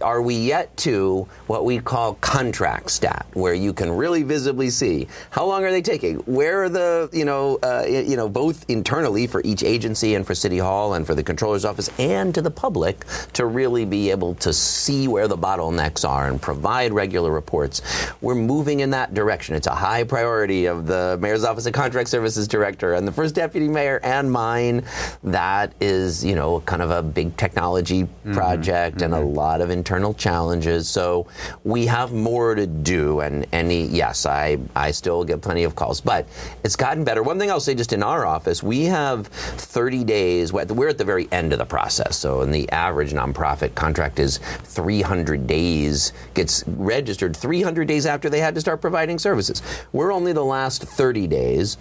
[0.01, 5.07] are we yet to what we call contract stat, where you can really visibly see
[5.29, 6.17] how long are they taking?
[6.19, 10.35] Where are the, you know, uh, you know, both internally for each agency and for
[10.35, 14.35] City Hall and for the Controller's Office and to the public to really be able
[14.35, 17.81] to see where the bottlenecks are and provide regular reports.
[18.21, 19.55] We're moving in that direction.
[19.55, 23.35] It's a high priority of the Mayor's Office of Contract Services Director and the first
[23.35, 24.83] deputy mayor and mine.
[25.23, 28.33] That is, you know, kind of a big technology mm-hmm.
[28.33, 29.05] project mm-hmm.
[29.05, 29.35] and a mm-hmm.
[29.35, 30.87] lot of internal challenges.
[30.87, 31.27] So
[31.63, 33.21] we have more to do.
[33.21, 36.27] And any, yes, I, I still get plenty of calls, but
[36.63, 37.23] it's gotten better.
[37.23, 41.05] One thing I'll say just in our office, we have 30 days, we're at the
[41.05, 42.17] very end of the process.
[42.17, 48.39] So in the average nonprofit contract is 300 days, gets registered 300 days after they
[48.39, 49.61] had to start providing services.
[49.91, 51.77] We're only the last 30 days.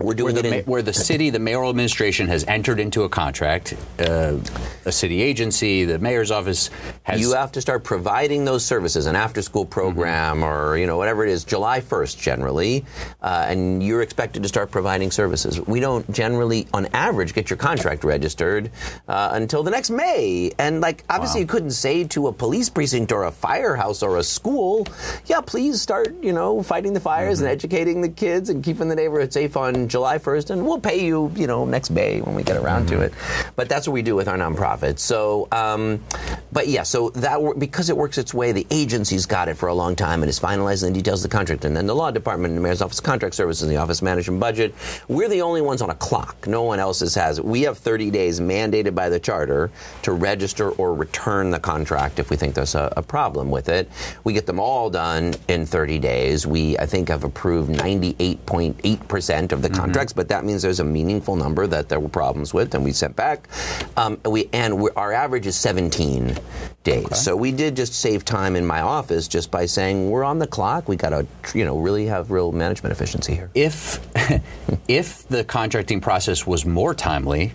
[0.00, 3.08] We're doing where the, in, where the city, the mayoral administration has entered into a
[3.08, 4.38] contract, uh,
[4.84, 6.70] a city agency, the mayor's office
[7.04, 7.20] has.
[7.20, 10.44] You have to start providing those services, an after-school program, mm-hmm.
[10.44, 12.84] or you know whatever it is, July 1st generally,
[13.22, 15.60] uh, and you're expected to start providing services.
[15.60, 18.70] We don't generally, on average, get your contract registered
[19.08, 21.42] uh, until the next May, and like obviously wow.
[21.42, 24.86] you couldn't say to a police precinct or a firehouse or a school,
[25.26, 27.46] yeah, please start you know fighting the fires mm-hmm.
[27.46, 31.04] and educating the kids and keeping the neighborhood safe on July 1st, and we'll pay
[31.04, 32.96] you, you know, next May when we get around mm-hmm.
[32.96, 33.12] to it.
[33.56, 34.98] But that's what we do with our nonprofit.
[34.98, 36.02] So, um,
[36.52, 39.74] but yeah, so that because it works its way, the agency's got it for a
[39.74, 42.52] long time and is finalizing the details of the contract, and then the law department,
[42.52, 44.74] and the mayor's office, contract services, and the office management budget.
[45.08, 46.46] We're the only ones on a clock.
[46.46, 47.40] No one else has.
[47.40, 49.70] We have 30 days mandated by the charter
[50.02, 53.90] to register or return the contract if we think there's a, a problem with it.
[54.24, 56.46] We get them all done in 30 days.
[56.46, 59.82] We, I think, have approved 98.8 percent of the mm-hmm.
[59.82, 62.92] contracts, but that means there's a meaningful number that there were problems with, and we
[62.92, 63.48] sent back.
[63.96, 66.38] Um, and we and our average is 17
[66.84, 67.04] days.
[67.04, 67.14] Okay.
[67.14, 70.46] So we did just save time in my office just by saying we're on the
[70.46, 70.88] clock.
[70.88, 73.50] We got to you know really have real management efficiency here.
[73.54, 74.00] If
[74.88, 77.52] if the contracting process was more timely,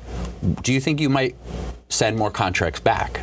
[0.61, 1.35] do you think you might
[1.89, 3.21] send more contracts back?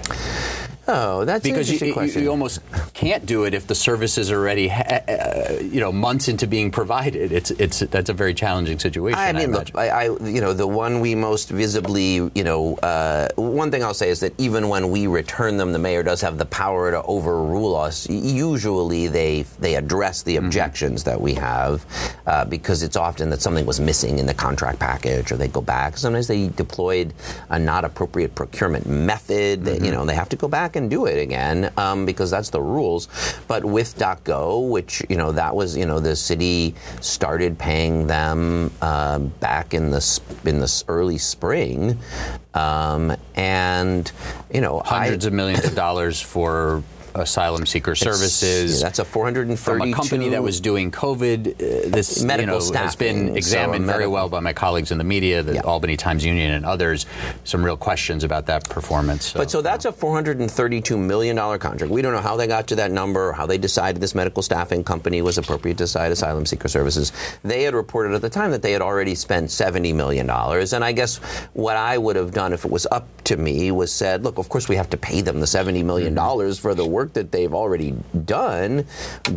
[0.88, 2.60] Oh, that's because you, you, you, almost
[2.94, 7.32] can't do it if the service is already, uh, you know, months into being provided.
[7.32, 9.18] It's it's that's a very challenging situation.
[9.18, 12.76] I mean, I look, I, I, you know, the one we most visibly, you know,
[12.76, 16.20] uh, one thing I'll say is that even when we return them, the mayor does
[16.20, 18.08] have the power to overrule us.
[18.08, 20.46] Usually, they they address the mm-hmm.
[20.46, 21.10] objections mm-hmm.
[21.10, 21.84] that we have
[22.26, 25.60] uh, because it's often that something was missing in the contract package, or they go
[25.60, 25.96] back.
[25.96, 27.12] Sometimes they deployed
[27.50, 29.62] a not appropriate procurement method.
[29.62, 29.84] Mm-hmm.
[29.84, 32.60] you know, they have to go back and do it again um, because that's the
[32.60, 33.08] rules.
[33.48, 38.70] But with DocGo, which you know that was you know the city started paying them
[38.80, 41.98] uh, back in the in the early spring,
[42.54, 44.10] um, and
[44.52, 46.82] you know hundreds I, of millions of dollars for
[47.20, 48.80] asylum seeker services.
[48.80, 51.46] Yeah, that's a 432 from a company that was doing COVID.
[51.48, 54.90] Uh, this medical you know, staffing, has been examined so very well by my colleagues
[54.90, 55.60] in the media, the yeah.
[55.62, 57.06] Albany Times Union and others.
[57.44, 59.26] Some real questions about that performance.
[59.26, 61.92] So, but so that's a 432 million dollar contract.
[61.92, 64.42] We don't know how they got to that number, or how they decided this medical
[64.42, 67.12] staffing company was appropriate to cite asylum seeker services.
[67.42, 70.84] They had reported at the time that they had already spent 70 million dollars, and
[70.84, 71.16] I guess
[71.52, 74.48] what I would have done if it was up to me was said, look, of
[74.48, 77.30] course we have to pay them the 70 million dollars for the work work that
[77.30, 78.84] they've already done,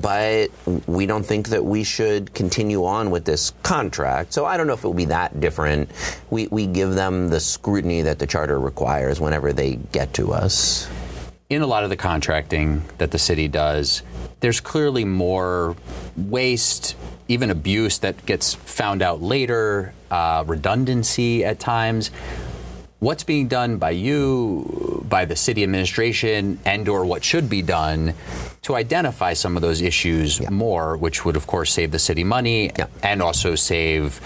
[0.01, 0.49] but
[0.87, 4.33] we don't think that we should continue on with this contract.
[4.33, 5.91] So I don't know if it will be that different.
[6.31, 10.89] We, we give them the scrutiny that the charter requires whenever they get to us.
[11.49, 14.01] In a lot of the contracting that the city does,
[14.39, 15.75] there's clearly more
[16.17, 16.95] waste,
[17.27, 22.09] even abuse that gets found out later, uh, redundancy at times
[22.99, 28.13] what's being done by you, by the city administration, and or what should be done
[28.61, 30.49] to identify some of those issues yeah.
[30.49, 32.87] more, which would of course save the city money yeah.
[33.03, 34.17] and also save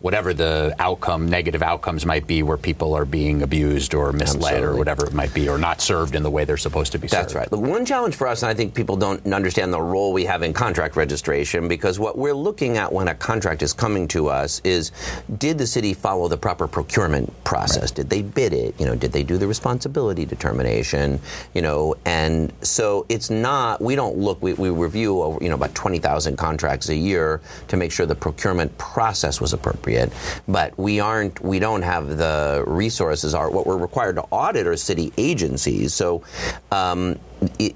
[0.00, 4.66] whatever the outcome, negative outcomes might be, where people are being abused or misled Absolutely.
[4.66, 7.06] or whatever it might be, or not served in the way they're supposed to be
[7.06, 7.34] served.
[7.34, 7.52] That's right.
[7.52, 10.54] One challenge for us, and I think people don't understand the role we have in
[10.54, 14.90] contract registration, because what we're looking at when a contract is coming to us is,
[15.36, 17.90] did the city follow the proper procurement process?
[17.90, 17.96] Right.
[17.96, 18.80] Did they bid it?
[18.80, 21.20] You know, did they do the responsibility determination?
[21.52, 23.79] You know, and so it's not.
[23.80, 24.42] We don't look.
[24.42, 28.06] We, we review over, you know about twenty thousand contracts a year to make sure
[28.06, 30.12] the procurement process was appropriate appropriate.
[30.48, 33.34] But we aren't, we don't have the resources.
[33.34, 35.94] Are what we're required to audit are city agencies.
[35.94, 36.22] So.
[36.70, 37.18] Um,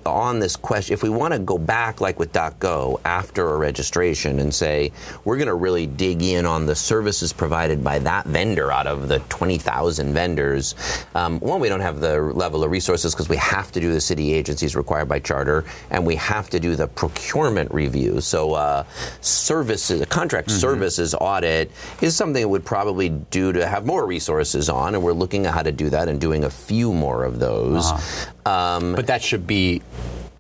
[0.05, 4.39] on this question, if we want to go back like with DocGo after a registration
[4.41, 4.93] and say
[5.25, 9.09] we're going to really dig in on the services provided by that vendor out of
[9.09, 10.75] the 20,000 vendors,
[11.15, 14.01] um, one, we don't have the level of resources because we have to do the
[14.01, 18.21] city agencies required by charter, and we have to do the procurement review.
[18.21, 18.85] So, uh,
[19.21, 20.59] services, a contract mm-hmm.
[20.59, 21.71] services audit
[22.03, 25.55] is something that would probably do to have more resources on, and we're looking at
[25.55, 27.91] how to do that and doing a few more of those.
[27.91, 28.31] Uh-huh.
[28.47, 29.81] Um, but that should be 以。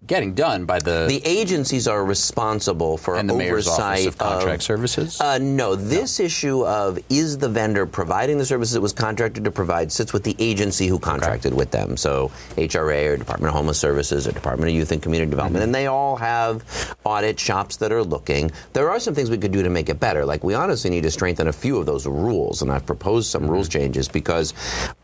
[0.07, 4.19] Getting done by the the agencies are responsible for and the oversight Mayor's Office of
[4.19, 5.21] Contract of, Services.
[5.21, 6.25] Uh, no, this no.
[6.25, 10.23] issue of is the vendor providing the services it was contracted to provide sits with
[10.23, 11.59] the agency who contracted okay.
[11.59, 11.97] with them.
[11.97, 15.65] So HRA or Department of Homeless Services or Department of Youth and Community Development, mm-hmm.
[15.65, 18.51] and they all have audit shops that are looking.
[18.73, 20.25] There are some things we could do to make it better.
[20.25, 23.43] Like we honestly need to strengthen a few of those rules, and I've proposed some
[23.43, 23.53] mm-hmm.
[23.53, 24.53] rules changes because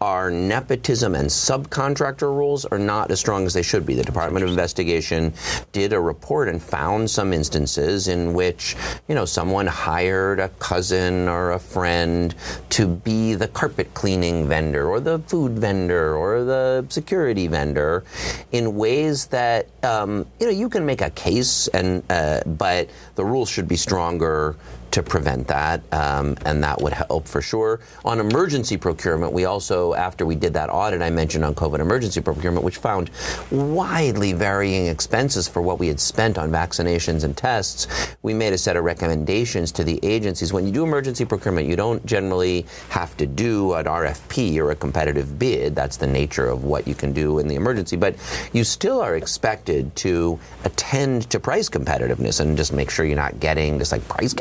[0.00, 3.94] our nepotism and subcontractor rules are not as strong as they should be.
[3.94, 5.32] The Department of Investigation investigation
[5.72, 8.76] did a report and found some instances in which,
[9.08, 12.34] you know, someone hired a cousin or a friend
[12.70, 18.04] to be the carpet cleaning vendor or the food vendor or the security vendor
[18.52, 23.24] in ways that, um, you know, you can make a case, and uh, but the
[23.24, 24.56] rules should be stronger
[24.92, 27.80] to prevent that, um, and that would help for sure.
[28.04, 32.20] On emergency procurement, we also, after we did that audit I mentioned on COVID emergency
[32.20, 33.10] procurement, which found
[33.50, 37.86] widely varying expenses for what we had spent on vaccinations and tests,
[38.22, 40.52] we made a set of recommendations to the agencies.
[40.52, 44.76] When you do emergency procurement, you don't generally have to do an RFP or a
[44.76, 45.74] competitive bid.
[45.74, 48.16] That's the nature of what you can do in the emergency, but
[48.52, 53.40] you still are expected to attend to price competitiveness and just make sure you're not
[53.40, 54.34] getting just like price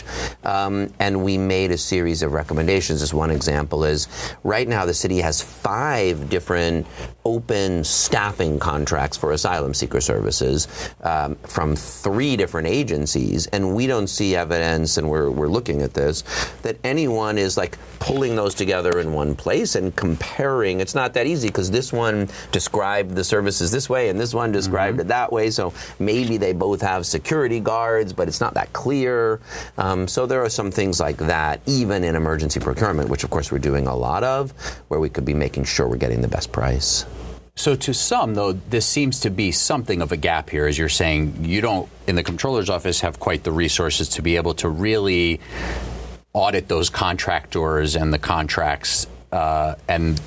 [0.00, 0.50] Sure.
[0.50, 3.02] Um, and we made a series of recommendations.
[3.02, 4.08] As one example is
[4.44, 6.86] right now the city has five different
[7.24, 10.68] open staffing contracts for asylum seeker services
[11.02, 15.94] um, from three different agencies, and we don't see evidence, and we're, we're looking at
[15.94, 16.22] this,
[16.62, 20.80] that anyone is like pulling those together in one place and comparing.
[20.80, 24.52] It's not that easy because this one described the services this way and this one
[24.52, 25.06] described mm-hmm.
[25.06, 25.50] it that way.
[25.50, 29.40] So maybe they both have security guards, but it's not that clear.
[29.78, 33.52] Um, so there are some things like that, even in emergency procurement, which of course
[33.52, 34.52] we're doing a lot of,
[34.88, 37.04] where we could be making sure we're getting the best price.
[37.56, 40.88] So to some, though, this seems to be something of a gap here, as you're
[40.88, 41.44] saying.
[41.44, 45.40] You don't, in the comptroller's office, have quite the resources to be able to really
[46.32, 50.20] audit those contractors and the contracts uh, and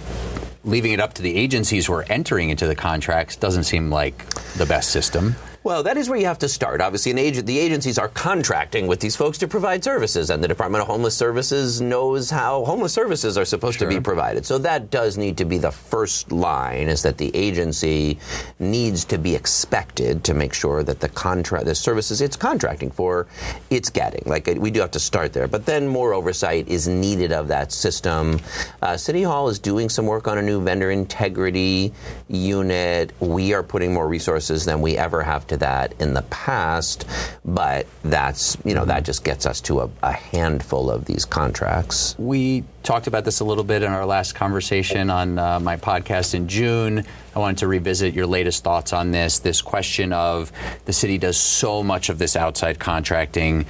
[0.63, 4.29] leaving it up to the agencies who are entering into the contracts doesn't seem like
[4.55, 5.35] the best system.
[5.67, 6.79] Well, that is where you have to start.
[6.79, 10.81] Obviously, agent, the agencies are contracting with these folks to provide services, and the Department
[10.81, 13.89] of Homeless Services knows how homeless services are supposed sure.
[13.89, 14.45] to be provided.
[14.45, 18.17] So that does need to be the first line: is that the agency
[18.59, 23.27] needs to be expected to make sure that the contract, the services it's contracting for,
[23.69, 24.23] it's getting.
[24.25, 27.73] Like we do have to start there, but then more oversight is needed of that
[27.73, 28.39] system.
[28.81, 31.91] Uh, City Hall is doing some work on a new vendor integrity
[32.29, 33.11] unit.
[33.19, 37.05] We are putting more resources than we ever have to that in the past,
[37.45, 42.15] but that's, you know, that just gets us to a, a handful of these contracts.
[42.17, 46.33] We talked about this a little bit in our last conversation on uh, my podcast
[46.33, 47.03] in June.
[47.35, 50.51] I wanted to revisit your latest thoughts on this this question of
[50.85, 53.65] the city does so much of this outside contracting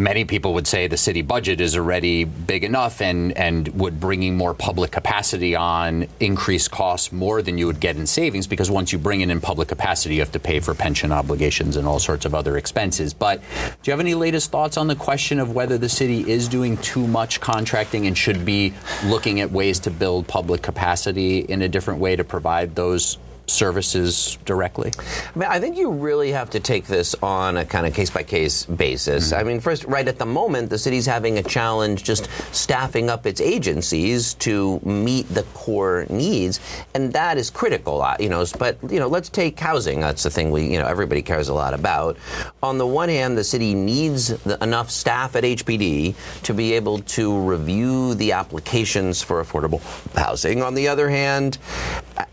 [0.00, 4.34] many people would say the city budget is already big enough and, and would bringing
[4.34, 8.92] more public capacity on increase costs more than you would get in savings because once
[8.92, 11.98] you bring in in public capacity, you have to pay for pension obligations and all
[11.98, 13.12] sorts of other expenses.
[13.12, 13.42] But
[13.82, 16.78] do you have any latest thoughts on the question of whether the city is doing
[16.78, 18.72] too much contracting and should be
[19.04, 23.18] looking at ways to build public capacity in a different way to provide those
[23.50, 24.92] services directly?
[24.98, 28.10] I mean, I think you really have to take this on a kind of case
[28.10, 29.32] by case basis.
[29.32, 29.40] Mm-hmm.
[29.40, 33.26] I mean, first, right at the moment, the city's having a challenge just staffing up
[33.26, 36.60] its agencies to meet the core needs,
[36.94, 38.02] and that is critical.
[38.02, 40.00] Uh, you know, but you know, let's take housing.
[40.00, 42.16] That's the thing we, you know, everybody cares a lot about.
[42.62, 46.98] On the one hand, the city needs the, enough staff at HPD to be able
[47.00, 49.80] to review the applications for affordable
[50.14, 50.62] housing.
[50.62, 51.58] On the other hand,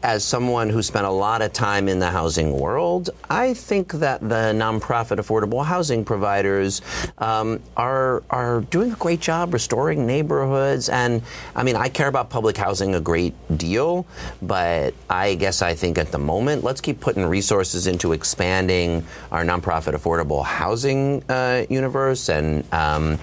[0.04, 4.20] as someone who spent a lot of time in the housing world, I think that
[4.20, 6.82] the nonprofit affordable housing providers
[7.18, 10.90] um, are are doing a great job restoring neighborhoods.
[10.90, 11.22] And
[11.56, 14.06] I mean, I care about public housing a great deal,
[14.42, 19.46] but I guess I think at the moment, let's keep putting resources into expanding our
[19.46, 22.28] nonprofit affordable housing uh, universe.
[22.28, 23.18] And um,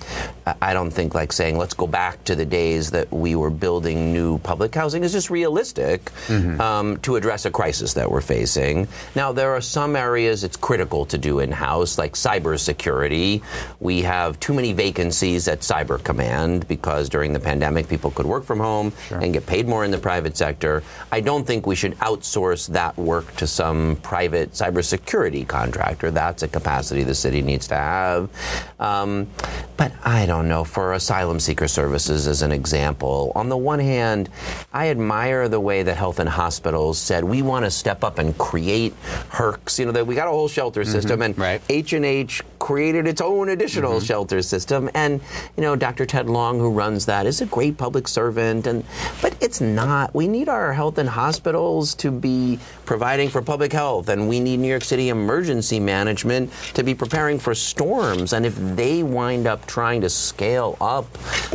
[0.63, 4.11] I don't think like saying let's go back to the days that we were building
[4.13, 6.05] new public housing is just realistic.
[6.05, 6.35] Mm-hmm.
[6.35, 6.61] mm-hmm.
[6.61, 8.87] um, to address a crisis that we're facing.
[9.15, 13.43] Now, there are some areas it's critical to do in house, like cybersecurity.
[13.81, 18.45] We have too many vacancies at Cyber Command because during the pandemic, people could work
[18.45, 19.19] from home sure.
[19.19, 20.83] and get paid more in the private sector.
[21.11, 26.11] I don't think we should outsource that work to some private cybersecurity contractor.
[26.11, 28.29] That's a capacity the city needs to have.
[28.79, 29.29] Um,
[29.77, 34.29] but I don't know, for asylum seeker services, as an example, on the one hand,
[34.73, 38.37] I admire the way that health and hospitals said we want to step up and
[38.37, 38.95] create
[39.31, 39.79] HERRCs.
[39.79, 40.91] You know, that we got a whole shelter mm-hmm.
[40.91, 41.41] system, mm-hmm.
[41.41, 44.07] and H and H created its own additional mm-hmm.
[44.07, 44.89] shelter system.
[44.95, 45.21] And
[45.55, 46.07] you know, Dr.
[46.07, 48.67] Ted Long, who runs that, is a great public servant.
[48.67, 48.85] And
[49.21, 50.15] but it's not.
[50.15, 54.61] We need our health and hospitals to be providing for public health, and we need
[54.61, 58.33] New York City emergency management to be preparing for storms.
[58.33, 61.07] And if they wind up trying to scale up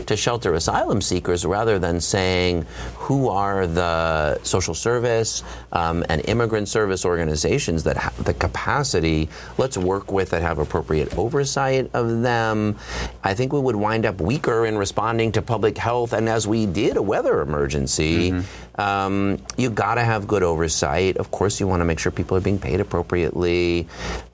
[0.05, 6.67] to shelter asylum seekers rather than saying who are the social service um, and immigrant
[6.69, 12.77] service organizations that have the capacity, let's work with and have appropriate oversight of them.
[13.23, 16.13] I think we would wind up weaker in responding to public health.
[16.13, 21.17] And as we did a weather emergency, mm-hmm um, you got to have good oversight.
[21.17, 23.87] Of course, you want to make sure people are being paid appropriately.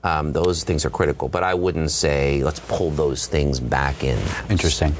[0.04, 1.28] Um, those things are critical.
[1.28, 4.18] But I wouldn't say let's pull those things back in.
[4.48, 4.94] Interesting.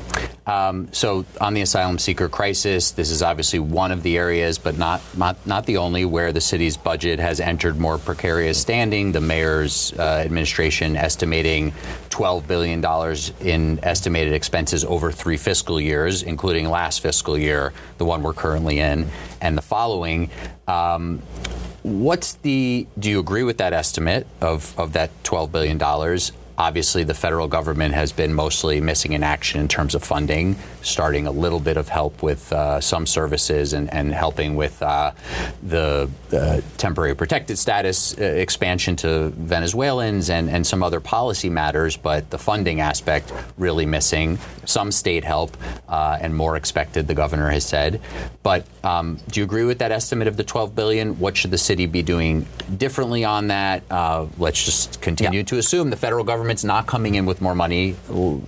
[0.49, 4.79] Um, so on the asylum seeker crisis, this is obviously one of the areas, but
[4.79, 9.13] not, not not the only, where the city's budget has entered more precarious standing.
[9.13, 11.73] The mayor's uh, administration estimating
[12.11, 12.85] $12 billion
[13.41, 18.79] in estimated expenses over three fiscal years, including last fiscal year, the one we're currently
[18.79, 19.09] in
[19.41, 20.31] and the following.
[20.67, 21.23] Um,
[21.83, 22.87] what's the?
[22.99, 26.33] Do you agree with that estimate of of that twelve billion dollars?
[26.59, 31.27] Obviously, the federal government has been mostly missing in action in terms of funding, starting
[31.27, 35.11] a little bit of help with uh, some services and, and, helping with uh,
[35.65, 41.97] the uh, temporary protected status uh, expansion to Venezuelans and, and some other policy matters,
[41.97, 44.39] but the funding aspect really missing.
[44.65, 45.55] Some state help
[45.89, 48.01] uh, and more expected, the governor has said.
[48.43, 51.19] But um, do you agree with that estimate of the 12 billion?
[51.19, 52.47] What should the city be doing
[52.79, 53.83] differently on that?
[53.91, 55.45] Uh, let's just continue yeah.
[55.45, 57.97] to assume the federal government government's not coming in with more money.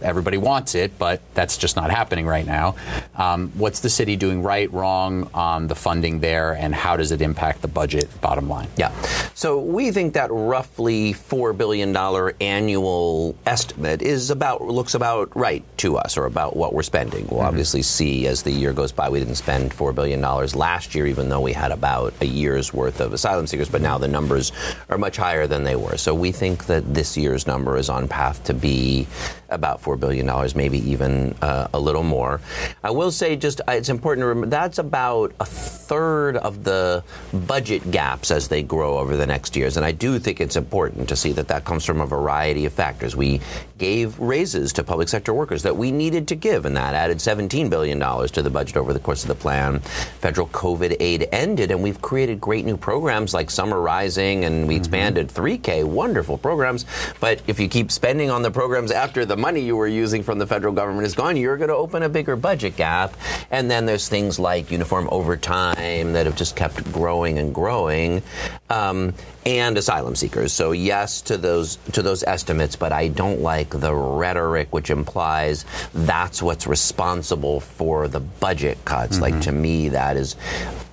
[0.03, 2.77] Everybody wants it, but that's just not happening right now.
[3.17, 7.21] Um, what's the city doing right, wrong on the funding there, and how does it
[7.21, 8.69] impact the budget bottom line?
[8.77, 8.93] Yeah.
[9.35, 11.97] So we think that roughly $4 billion
[12.41, 17.27] annual estimate is about, looks about right to us, or about what we're spending.
[17.27, 17.49] We'll mm-hmm.
[17.49, 21.29] obviously see as the year goes by, we didn't spend $4 billion last year, even
[21.29, 24.53] though we had about a year's worth of asylum seekers, but now the numbers
[24.89, 25.97] are much higher than they were.
[25.97, 29.07] So we think that this year's number is on path to be
[29.51, 32.41] about $4 billion, maybe even uh, a little more.
[32.85, 37.03] I will say just uh, it's important to remember that's about a third of the
[37.33, 39.77] budget gaps as they grow over the next years.
[39.77, 42.73] And I do think it's important to see that that comes from a variety of
[42.73, 43.17] factors.
[43.17, 43.41] We
[43.79, 47.71] gave raises to public sector workers that we needed to give, and that added $17
[47.71, 49.79] billion to the budget over the course of the plan.
[50.21, 54.75] Federal COVID aid ended, and we've created great new programs like Summer Rising, and we
[54.75, 54.81] mm-hmm.
[54.81, 56.85] expanded 3K, wonderful programs.
[57.21, 60.39] But if you keep spending on the programs after the money you were using from
[60.39, 63.15] the federal government is gone, you're going to open a bigger budget gap.
[63.51, 68.23] And then there's things like uniform overtime that have just kept growing and growing,
[68.71, 69.15] um,
[69.47, 70.53] and asylum seekers.
[70.53, 75.65] So yes to those to those estimates, but I don't like the rhetoric which implies
[75.95, 79.19] that's what's responsible for the budget cuts.
[79.19, 79.23] Mm-hmm.
[79.23, 80.37] Like to me, that is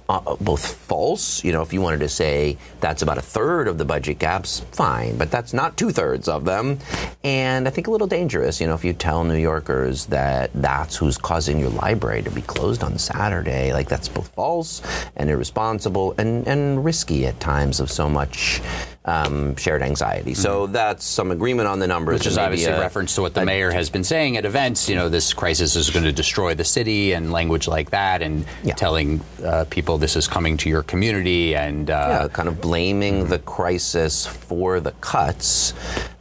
[0.07, 1.43] uh, both false.
[1.43, 4.59] You know, if you wanted to say that's about a third of the budget gaps,
[4.71, 6.79] fine, but that's not two thirds of them.
[7.23, 10.95] And I think a little dangerous, you know, if you tell New Yorkers that that's
[10.95, 14.81] who's causing your library to be closed on Saturday, like that's both false
[15.15, 18.61] and irresponsible and, and risky at times of so much
[19.05, 20.31] um, shared anxiety.
[20.31, 20.41] Mm-hmm.
[20.41, 22.19] So that's some agreement on the numbers.
[22.19, 24.89] Which is obviously a, reference to what the a, mayor has been saying at events.
[24.89, 28.45] You know, this crisis is going to destroy the city and language like that, and
[28.63, 28.73] yeah.
[28.73, 33.21] telling uh, people this is coming to your community and uh, yeah, kind of blaming
[33.21, 33.29] mm-hmm.
[33.29, 35.73] the crisis for the cuts.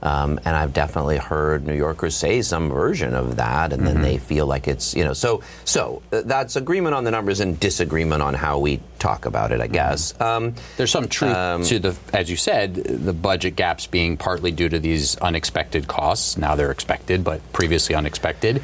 [0.03, 3.95] Um, and I've definitely heard New Yorkers say some version of that, and mm-hmm.
[3.95, 5.15] then they feel like it's you know.
[5.15, 9.53] So so uh, that's agreement on the numbers and disagreement on how we talk about
[9.53, 9.61] it.
[9.61, 9.75] I mm-hmm.
[9.75, 10.23] guess mm-hmm.
[10.23, 14.51] um, there's some truth um, to the, as you said, the budget gaps being partly
[14.51, 16.39] due to these unexpected costs.
[16.39, 18.63] Now they're expected, but previously unexpected,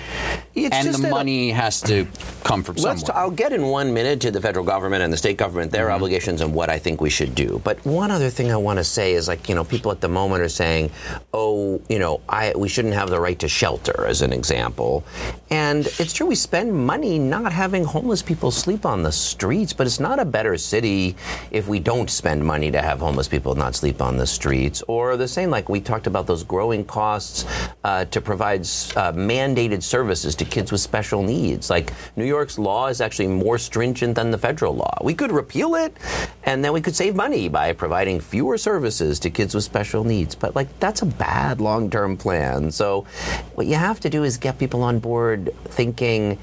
[0.55, 2.07] it's and the money has to
[2.45, 3.07] come from somewhere.
[3.07, 5.87] T- I'll get in one minute to the federal government and the state government, their
[5.87, 5.97] mm-hmm.
[5.97, 7.61] obligations, and what I think we should do.
[7.63, 10.09] But one other thing I want to say is like you know people at the
[10.09, 10.91] moment are saying
[11.33, 15.05] oh, you know, I, we shouldn't have the right to shelter, as an example.
[15.51, 19.87] And it's true, we spend money not having homeless people sleep on the streets, but
[19.87, 21.17] it's not a better city
[21.51, 24.83] if we don't spend money to have homeless people not sleep on the streets.
[24.89, 27.45] Or the same, like we talked about those growing costs
[27.85, 31.71] uh, to provide uh, mandated services to kids with special needs.
[31.71, 34.97] Like New York's law is actually more stringent than the federal law.
[35.03, 35.97] We could repeal it,
[36.45, 40.35] and then we could save money by providing fewer services to kids with special needs.
[40.35, 42.71] But like that's a bad long term plan.
[42.71, 43.07] So,
[43.55, 46.39] what you have to do is get people on board thinking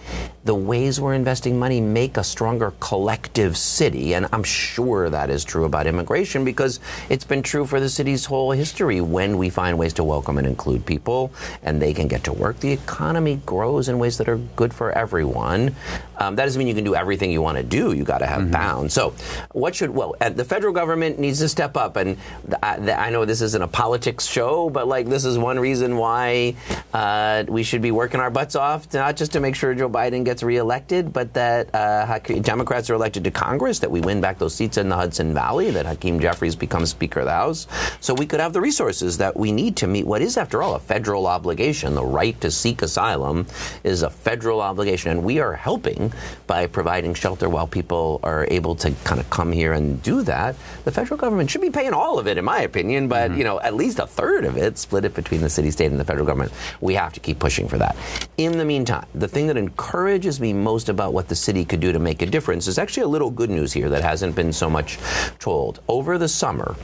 [0.47, 4.15] the ways we're investing money make a stronger collective city.
[4.15, 8.25] And I'm sure that is true about immigration because it's been true for the city's
[8.25, 9.01] whole history.
[9.01, 11.31] When we find ways to welcome and include people
[11.63, 14.91] and they can get to work, the economy grows in ways that are good for
[14.91, 15.75] everyone.
[16.17, 17.93] Um, that doesn't mean you can do everything you want to do.
[17.93, 18.51] You got to have mm-hmm.
[18.51, 18.93] bounds.
[18.93, 19.13] So,
[19.51, 21.95] what should well, the federal government needs to step up.
[21.95, 22.17] And
[22.63, 26.55] I, I, know this isn't a politics show, but like this is one reason why
[26.93, 30.25] uh, we should be working our butts off, not just to make sure Joe Biden
[30.25, 34.53] gets reelected, but that uh, Democrats are elected to Congress, that we win back those
[34.53, 37.67] seats in the Hudson Valley, that Hakeem Jeffries becomes Speaker of the House,
[37.99, 40.75] so we could have the resources that we need to meet what is, after all,
[40.75, 41.95] a federal obligation.
[41.95, 43.47] The right to seek asylum
[43.83, 46.13] is a federal obligation, and we are helping
[46.45, 50.55] by providing shelter while people are able to kind of come here and do that.
[50.85, 53.39] The federal government should be paying all of it, in my opinion, but mm-hmm.
[53.39, 55.99] you know, at least a third of it, split it between the city, state, and
[55.99, 56.53] the federal government.
[56.79, 57.97] We have to keep pushing for that.
[58.37, 61.91] In the meantime, the thing that encourages me most about what the city could do
[61.91, 64.69] to make a difference is actually a little good news here that hasn't been so
[64.69, 64.97] much
[65.39, 65.81] told.
[65.87, 66.75] Over the summer,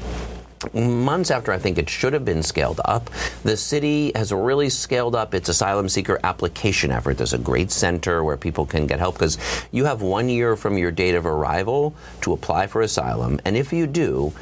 [0.73, 3.09] months after I think it should have been scaled up,
[3.43, 7.17] the city has really scaled up its asylum seeker application effort.
[7.17, 9.37] There's a great center where people can get help because
[9.71, 13.39] you have one year from your date of arrival to apply for asylum.
[13.45, 14.33] And if you do,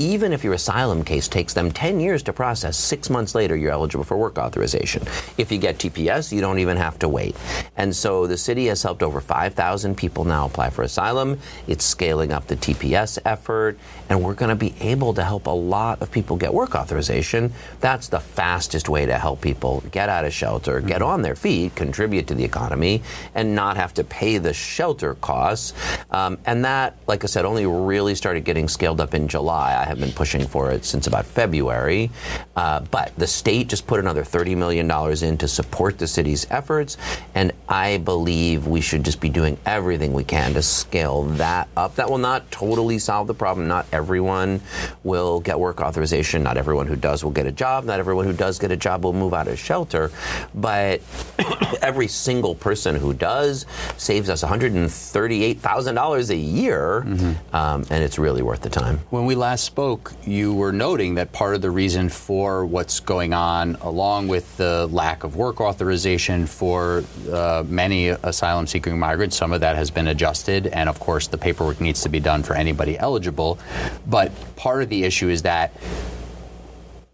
[0.00, 3.70] even if your asylum case takes them 10 years to process, six months later, you're
[3.70, 5.02] eligible for work authorization.
[5.38, 7.36] If you get TPS, you don't even have to wait.
[7.76, 11.38] And so the city has helped over 5,000 people now apply for asylum.
[11.68, 15.54] It's scaling up the TPS effort, and we're going to be able to help a
[15.64, 17.52] lot of people get work authorization.
[17.80, 21.10] That's the fastest way to help people get out of shelter, get mm-hmm.
[21.10, 23.02] on their feet, contribute to the economy,
[23.34, 25.72] and not have to pay the shelter costs.
[26.10, 29.80] Um, and that, like I said, only really started getting scaled up in July.
[29.80, 32.10] I have been pushing for it since about February.
[32.56, 34.90] Uh, but the state just put another $30 million
[35.24, 36.96] in to support the city's efforts.
[37.34, 41.96] And I believe we should just be doing everything we can to scale that up.
[41.96, 43.68] That will not totally solve the problem.
[43.68, 44.60] Not everyone
[45.02, 46.42] will get work authorization.
[46.42, 47.84] Not everyone who does will get a job.
[47.84, 50.10] Not everyone who does get a job will move out of shelter.
[50.54, 51.00] But
[51.82, 53.66] every single person who does
[53.96, 57.04] saves us $138,000 a year.
[57.06, 57.56] Mm-hmm.
[57.56, 59.00] Um, and it's really worth the time.
[59.10, 63.34] When we last spoke, you were noting that part of the reason for what's going
[63.34, 69.52] on, along with the lack of work authorization for uh, many asylum seeking migrants, some
[69.52, 72.54] of that has been adjusted, and of course, the paperwork needs to be done for
[72.54, 73.58] anybody eligible.
[74.06, 75.72] But part of the issue is that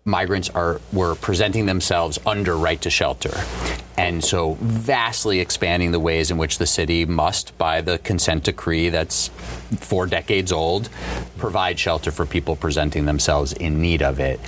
[0.04, 3.32] migrants are were presenting themselves under right to shelter.
[3.98, 8.88] And so vastly expanding the ways in which the city must, by the consent decree
[8.88, 9.28] that's
[9.78, 10.88] four decades old,
[11.36, 14.40] provide shelter for people presenting themselves in need of it.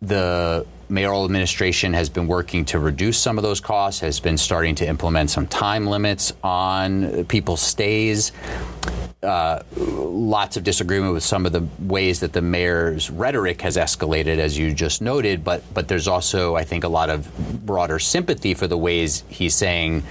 [0.00, 4.74] The mayoral administration has been working to reduce some of those costs, has been starting
[4.76, 8.32] to implement some time limits on people's stays.
[9.22, 14.38] Uh, lots of disagreement with some of the ways that the mayor's rhetoric has escalated,
[14.38, 15.42] as you just noted.
[15.42, 19.54] But but there's also, I think, a lot of broader sympathy for the ways he's
[19.54, 20.04] saying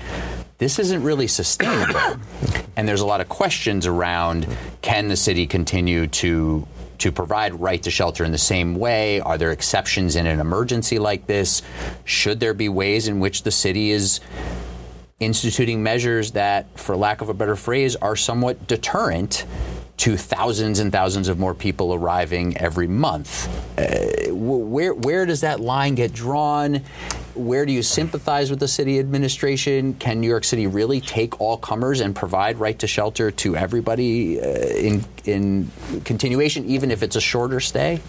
[0.57, 2.19] this isn't really sustainable.
[2.75, 4.47] and there's a lot of questions around
[4.81, 6.67] can the city continue to
[6.99, 9.19] to provide right to shelter in the same way?
[9.21, 11.61] Are there exceptions in an emergency like this?
[12.05, 14.19] Should there be ways in which the city is
[15.19, 19.45] instituting measures that, for lack of a better phrase, are somewhat deterrent
[19.97, 23.47] to thousands and thousands of more people arriving every month.
[23.77, 26.81] Uh, where where does that line get drawn?
[27.33, 29.95] Where do you sympathize with the city administration?
[29.95, 34.39] Can New York City really take all comers and provide right to shelter to everybody
[34.39, 35.71] uh, in in
[36.05, 37.99] continuation, even if it's a shorter stay?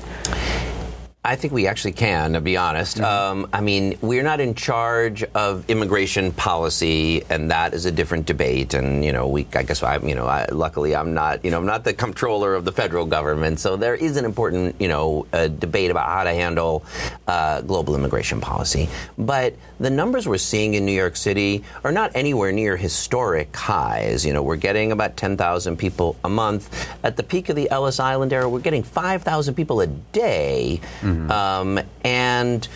[1.29, 2.97] I think we actually can, to be honest.
[2.97, 3.05] Mm-hmm.
[3.05, 8.25] Um, I mean, we're not in charge of immigration policy, and that is a different
[8.25, 8.73] debate.
[8.73, 11.59] And you know, we, I guess, I'm you know, I, luckily, I'm not, you know,
[11.59, 15.27] I'm not the comptroller of the federal government, so there is an important, you know,
[15.59, 16.83] debate about how to handle
[17.27, 18.89] uh, global immigration policy.
[19.19, 24.25] But the numbers we're seeing in New York City are not anywhere near historic highs.
[24.25, 26.89] You know, we're getting about 10,000 people a month.
[27.05, 30.81] At the peak of the Ellis Island era, we're getting 5,000 people a day.
[31.03, 31.31] Mm-hmm Mm-hmm.
[31.31, 32.69] Um, and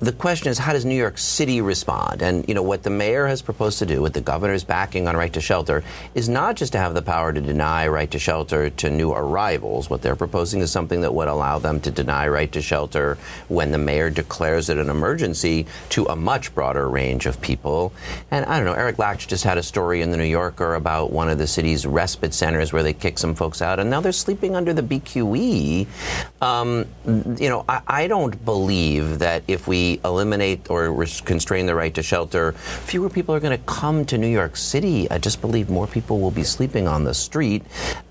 [0.00, 2.22] the question is, how does New York City respond?
[2.22, 5.06] And you know what the mayor has proposed to do, what the governor is backing
[5.06, 5.84] on right to shelter,
[6.14, 9.90] is not just to have the power to deny right to shelter to new arrivals.
[9.90, 13.16] What they're proposing is something that would allow them to deny right to shelter
[13.48, 17.92] when the mayor declares it an emergency to a much broader range of people.
[18.30, 21.12] And I don't know, Eric Lach just had a story in the New Yorker about
[21.12, 24.12] one of the city's respite centers where they kick some folks out, and now they're
[24.12, 25.86] sleeping under the BQE.
[26.40, 26.86] Um,
[27.38, 32.02] you know, I, I don't believe that if we eliminate or constrain the right to
[32.02, 35.10] shelter, fewer people are going to come to New York City.
[35.10, 37.62] I just believe more people will be sleeping on the street,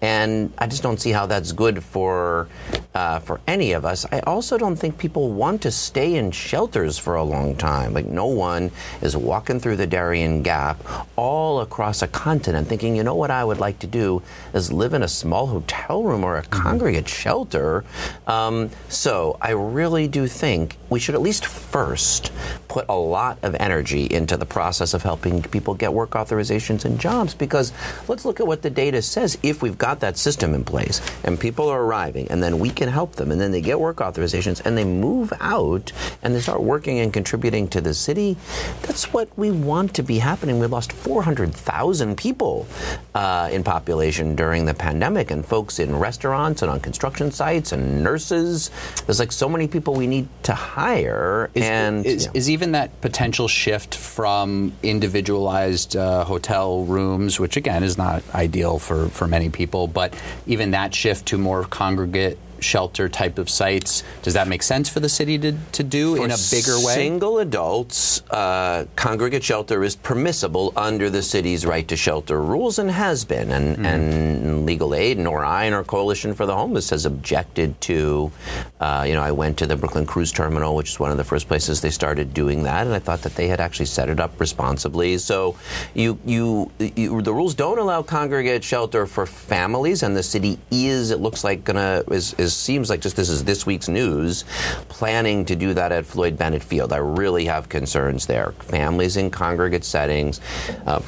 [0.01, 2.47] and I just don't see how that's good for
[2.93, 4.05] uh, for any of us.
[4.11, 7.93] I also don't think people want to stay in shelters for a long time.
[7.93, 10.84] Like no one is walking through the Darien Gap
[11.15, 14.22] all across a continent thinking, you know what I would like to do
[14.53, 16.61] is live in a small hotel room or a mm-hmm.
[16.61, 17.84] congregate shelter.
[18.28, 22.32] Um, so I really do think we should at least first
[22.68, 26.99] put a lot of energy into the process of helping people get work authorizations and
[26.99, 27.74] jobs because
[28.08, 29.38] let's look at what the data says.
[29.43, 32.88] If we've got that system in place and people are arriving and then we can
[32.88, 35.91] help them and then they get work authorizations and they move out
[36.24, 38.38] and they start working and contributing to the city,
[38.84, 40.60] that's what we want to be happening.
[40.60, 42.68] We lost 400,000 people
[43.16, 48.04] uh, in population during the pandemic and folks in restaurants and on construction sites and
[48.04, 48.72] nurses.
[49.06, 51.49] There's like so many people we need to hire.
[51.55, 57.81] Is, and is, is, even that potential shift from individualized uh, hotel rooms, which again
[57.81, 60.13] is not ideal for, for many people, but
[60.45, 64.03] even that shift to more congregate shelter type of sites.
[64.22, 66.93] Does that make sense for the city to, to do for in a bigger way?
[66.93, 72.91] Single adults, uh, congregate shelter is permissible under the city's right to shelter rules and
[72.91, 73.51] has been.
[73.51, 73.86] And, mm.
[73.86, 78.32] and Legal Aid, nor I, nor Coalition for the Homeless has objected to.
[78.80, 81.24] Uh, you know, I went to the Brooklyn Cruise Terminal, which is one of the
[81.24, 84.20] first places they started doing that, and I thought that they had actually set it
[84.20, 85.18] up responsibly.
[85.18, 85.55] So,
[85.93, 91.12] you, you, you the rules don't allow congregate shelter for families, and the city is,
[91.12, 94.43] it looks like, gonna is, is seems like just this is this week's news,
[94.89, 96.93] planning to do that at Floyd Bennett Field.
[96.93, 98.52] I really have concerns there.
[98.60, 100.41] Families in congregate settings
[100.86, 101.02] uh,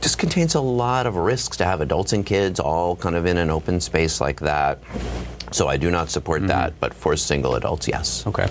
[0.00, 3.36] just contains a lot of risks to have adults and kids all kind of in
[3.36, 4.78] an open space like that.
[5.52, 6.48] So I do not support mm-hmm.
[6.48, 8.26] that, but for single adults, yes.
[8.26, 8.48] Okay.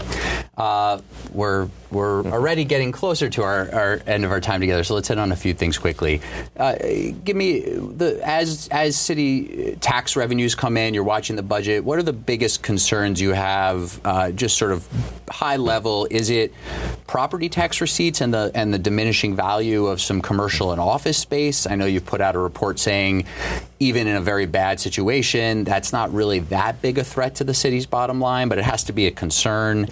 [0.58, 1.00] Uh,
[1.34, 5.08] we're we're already getting closer to our, our end of our time together, so let's
[5.08, 6.22] hit on a few things quickly.
[6.58, 6.76] Uh,
[7.24, 11.84] give me the as as city tax revenues come in, you're watching the budget.
[11.84, 14.00] What are the biggest concerns you have?
[14.06, 14.88] Uh, just sort of
[15.30, 16.08] high level.
[16.12, 16.54] Is it
[17.08, 21.66] property tax receipts and the and the diminishing value of some commercial and office space?
[21.66, 23.26] I know you've put out a report saying
[23.80, 27.53] even in a very bad situation, that's not really that big a threat to the
[27.53, 29.88] city's bottom line, but it has to be a concern.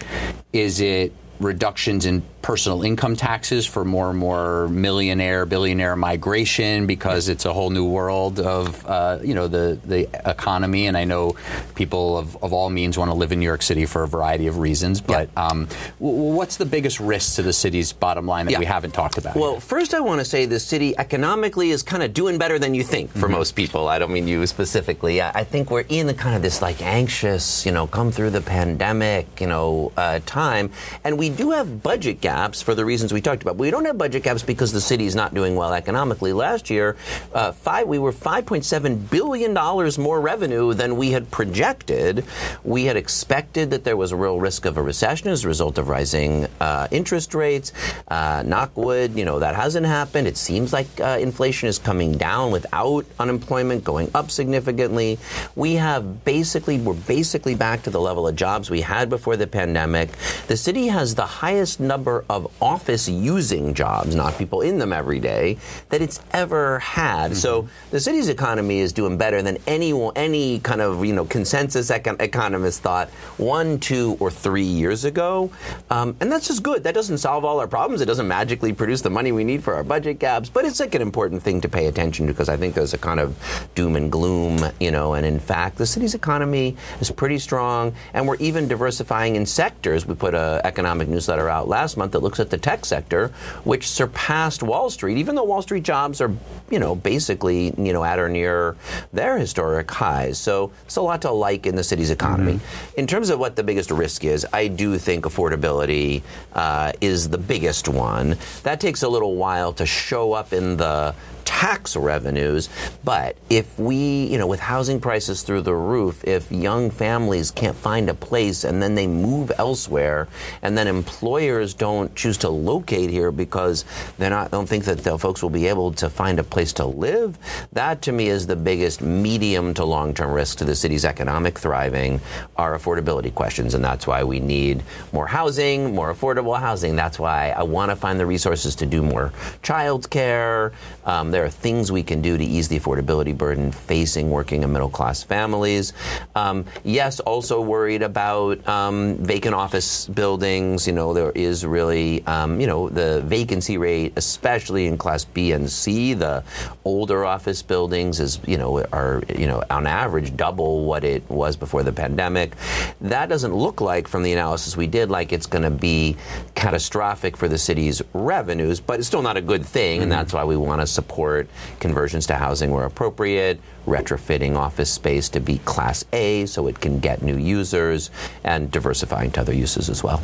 [0.52, 7.28] Is it reductions in personal income taxes for more and more millionaire, billionaire migration because
[7.28, 10.88] it's a whole new world of uh, you know the the economy.
[10.88, 11.36] And I know
[11.76, 14.48] people of, of all means want to live in New York City for a variety
[14.48, 15.02] of reasons.
[15.02, 15.48] But yeah.
[15.48, 15.68] um,
[16.00, 18.60] w- what's the biggest risk to the city's bottom line that yeah.
[18.60, 19.36] we haven't talked about?
[19.36, 19.64] Well, yet?
[19.64, 22.84] first I want to say the city economically is kind of doing better than you
[22.86, 23.34] think for mm-hmm.
[23.34, 23.90] most people.
[23.90, 25.22] I don't mean you specifically.
[25.22, 28.46] I think we're in the kind of this like anxious, you know, come through the
[28.58, 30.72] pandemic, you know, uh, time,
[31.04, 33.58] and we do have budget gaps for the reasons we talked about.
[33.58, 36.34] We don't have budget gaps because the city is not doing well economically.
[36.34, 36.96] Last year,
[37.34, 42.24] uh, five, we were 5.7 billion dollars more revenue than we had projected.
[42.64, 45.78] We had expected that there was a real risk of a recession as a result
[45.78, 47.74] of rising uh, interest rates.
[48.08, 50.28] Uh, knockwood, you know that hasn't happened.
[50.28, 55.18] It seems like uh, inflation is coming down without unemployment going up significantly.
[55.56, 59.48] We have basically we're basically back to the level of jobs we had before the
[59.48, 60.12] pandemic.
[60.48, 65.20] The city has the highest number of office using jobs, not people in them every
[65.20, 65.58] day,
[65.90, 67.32] that it's ever had.
[67.32, 67.40] Mm-hmm.
[67.40, 71.90] So the city's economy is doing better than any any kind of you know consensus
[71.90, 75.52] econ- economist thought one, two, or three years ago,
[75.90, 76.84] um, and that's just good.
[76.84, 78.02] That doesn't solve all our problems.
[78.02, 80.96] It doesn't magically produce the money we need for our budget gaps, but it's like
[80.96, 83.38] an important thing to pay attention to because I think there's a kind of
[83.76, 85.14] doom and gloom, you know.
[85.14, 90.06] And in fact, the city's economy is pretty strong, and we're even diversifying in sectors.
[90.06, 93.30] We put an economic newsletter out last month that looks at the tech sector,
[93.64, 96.32] which surpassed Wall Street, even though Wall Street jobs are,
[96.70, 98.76] you know, basically, you know, at or near
[99.14, 100.38] their historic highs.
[100.38, 102.54] So it's a lot to like in the city's economy.
[102.54, 103.00] Mm-hmm.
[103.00, 107.38] In terms of what the biggest risk is, I do think affordability uh, is the
[107.38, 108.38] biggest one.
[108.64, 111.14] That takes a little while to show up in the
[111.48, 112.68] tax revenues.
[113.06, 117.76] But if we, you know, with housing prices through the roof, if young families can't
[117.76, 120.28] find a place and then they move elsewhere,
[120.62, 123.86] and then employers don't choose to locate here because
[124.20, 127.40] not don't think that the folks will be able to find a place to live,
[127.72, 131.58] that to me is the biggest medium to long term risk to the city's economic
[131.58, 132.20] thriving
[132.58, 134.84] are affordability questions, and that's why we need
[135.14, 136.98] more housing, more affordable housing.
[136.98, 139.32] That's why I want to find the resources to do more
[139.62, 140.74] child care.
[141.06, 144.74] Um, there are things we can do to ease the affordability burden facing working and
[144.74, 145.94] middle class families.
[146.36, 150.88] Um, yes, also worried about um, vacant office buildings.
[150.88, 155.52] You know, there is really, um, you know, the vacancy rate, especially in Class B
[155.52, 156.44] and C, the
[156.86, 161.56] older office buildings is, you know, are, you know, on average double what it was
[161.56, 162.56] before the pandemic.
[163.00, 166.18] That doesn't look like, from the analysis we did, like it's going to be
[166.58, 170.04] catastrophic for the city's revenues, but it's still not a good thing, mm-hmm.
[170.04, 171.48] and that's why we want to support
[171.80, 177.00] conversions to housing where appropriate, retrofitting office space to be Class A so it can
[177.00, 178.10] get new users,
[178.44, 180.20] and diversifying to other uses as well.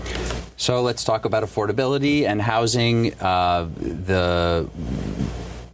[0.57, 3.13] So let's talk about affordability and housing.
[3.21, 4.67] Uh, the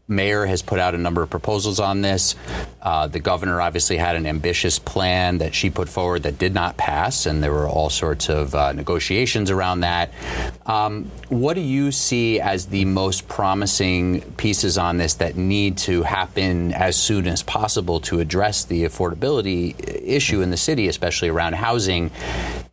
[0.10, 2.36] mayor has put out a number of proposals on this.
[2.82, 6.78] Uh, the governor obviously had an ambitious plan that she put forward that did not
[6.78, 10.12] pass, and there were all sorts of uh, negotiations around that.
[10.66, 16.04] Um, what do you see as the most promising pieces on this that need to
[16.04, 21.54] happen as soon as possible to address the affordability issue in the city, especially around
[21.54, 22.12] housing?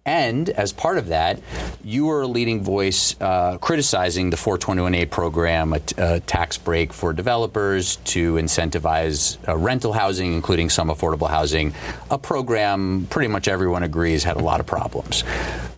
[0.06, 1.40] And as part of that,
[1.82, 6.92] you were a leading voice uh, criticizing the 421A program, a, t- a tax break
[6.92, 11.74] for developers to incentivize uh, rental housing, including some affordable housing,
[12.08, 15.24] a program pretty much everyone agrees had a lot of problems.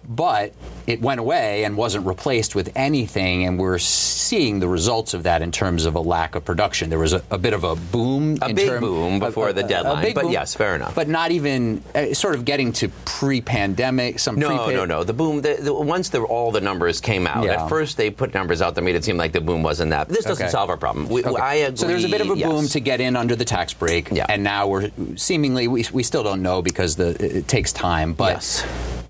[0.06, 0.52] But
[0.86, 5.42] it went away and wasn't replaced with anything, and we're seeing the results of that
[5.42, 6.88] in terms of a lack of production.
[6.88, 9.64] There was a, a bit of a boom, a big term, boom before a, the
[9.64, 10.94] deadline, but boom, yes, fair enough.
[10.94, 14.17] But not even uh, sort of getting to pre-pandemic.
[14.18, 15.04] Some no, pre- no, no.
[15.04, 15.40] The boom.
[15.40, 17.62] The, the, once the, all the numbers came out, yeah.
[17.62, 20.08] at first they put numbers out that made it seem like the boom wasn't that.
[20.08, 20.50] This doesn't okay.
[20.50, 21.08] solve our problem.
[21.08, 21.40] We, okay.
[21.40, 21.76] I agree.
[21.76, 22.48] So there's a bit of a yes.
[22.48, 24.26] boom to get in under the tax break, yeah.
[24.28, 28.34] and now we're seemingly we, we still don't know because the it takes time, but.
[28.34, 28.66] Yes.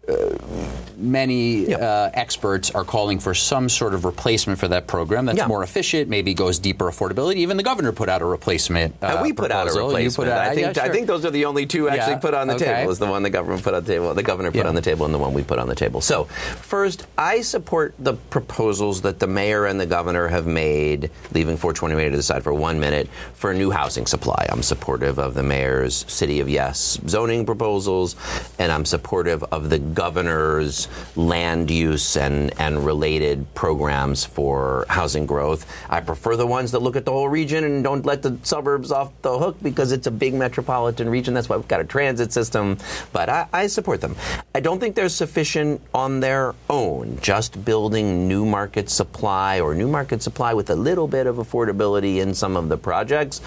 [0.08, 0.34] Uh,
[0.98, 1.80] many yep.
[1.80, 6.08] uh, experts are calling for some sort of replacement for that program that's more efficient,
[6.08, 7.36] maybe goes deeper affordability.
[7.36, 8.94] Even the governor put out a replacement.
[9.00, 9.78] Uh, we put proposal.
[9.78, 10.30] out a replacement.
[10.30, 10.82] Out, I think yeah, sure.
[10.82, 12.18] I think those are the only two actually yeah.
[12.18, 12.64] put on the okay.
[12.64, 12.90] table.
[12.90, 14.68] Is the one the government put on the table, the governor put yeah.
[14.68, 16.00] on the table, and the one we put on the table.
[16.00, 21.56] So, first, I support the proposals that the mayor and the governor have made, leaving
[21.56, 24.46] 421A to the side for one minute for new housing supply.
[24.50, 28.16] I'm supportive of the mayor's City of Yes zoning proposals,
[28.58, 35.66] and I'm supportive of the governor's land use and, and related programs for housing growth.
[35.90, 38.92] I prefer the ones that look at the whole region and don't let the suburbs
[38.92, 41.34] off the hook because it's a big metropolitan region.
[41.34, 42.78] That's why we've got a transit system.
[43.12, 44.16] But I, I support them.
[44.54, 47.18] I don't think they're sufficient on their own.
[47.20, 52.18] Just building new market supply or new market supply with a little bit of affordability
[52.18, 53.40] in some of the projects.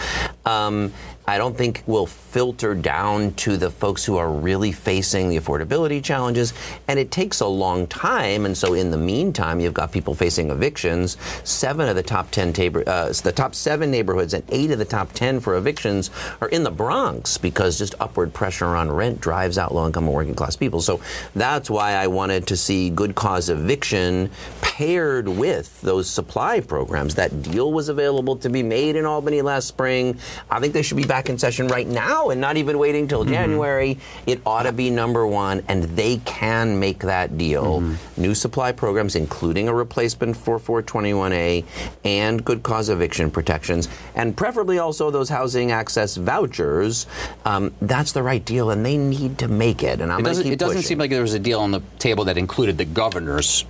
[0.45, 0.91] Um,
[1.27, 6.03] I don't think will filter down to the folks who are really facing the affordability
[6.03, 6.53] challenges.
[6.87, 8.45] And it takes a long time.
[8.45, 11.17] And so, in the meantime, you've got people facing evictions.
[11.43, 14.85] Seven of the top ten tab- uh, the top seven neighborhoods and eight of the
[14.85, 16.09] top ten for evictions
[16.41, 20.55] are in the Bronx because just upward pressure on rent drives out low-income and working-class
[20.55, 20.81] people.
[20.81, 21.01] So
[21.35, 24.29] that's why I wanted to see good cause eviction
[24.61, 27.15] paired with those supply programs.
[27.15, 30.19] That deal was available to be made in Albany last spring.
[30.49, 33.23] I think they should be back in session right now and not even waiting till
[33.23, 33.33] mm-hmm.
[33.33, 33.97] January.
[34.25, 37.81] It ought to be number one, and they can make that deal.
[37.81, 38.21] Mm-hmm.
[38.21, 41.65] New supply programs, including a replacement for 421A
[42.05, 47.07] and good cause eviction protections, and preferably also those housing access vouchers.
[47.43, 49.99] Um, that's the right deal, and they need to make it.
[49.99, 52.23] And I'm it doesn't, it doesn't seem like there was a deal on the table
[52.23, 53.65] that included the governor's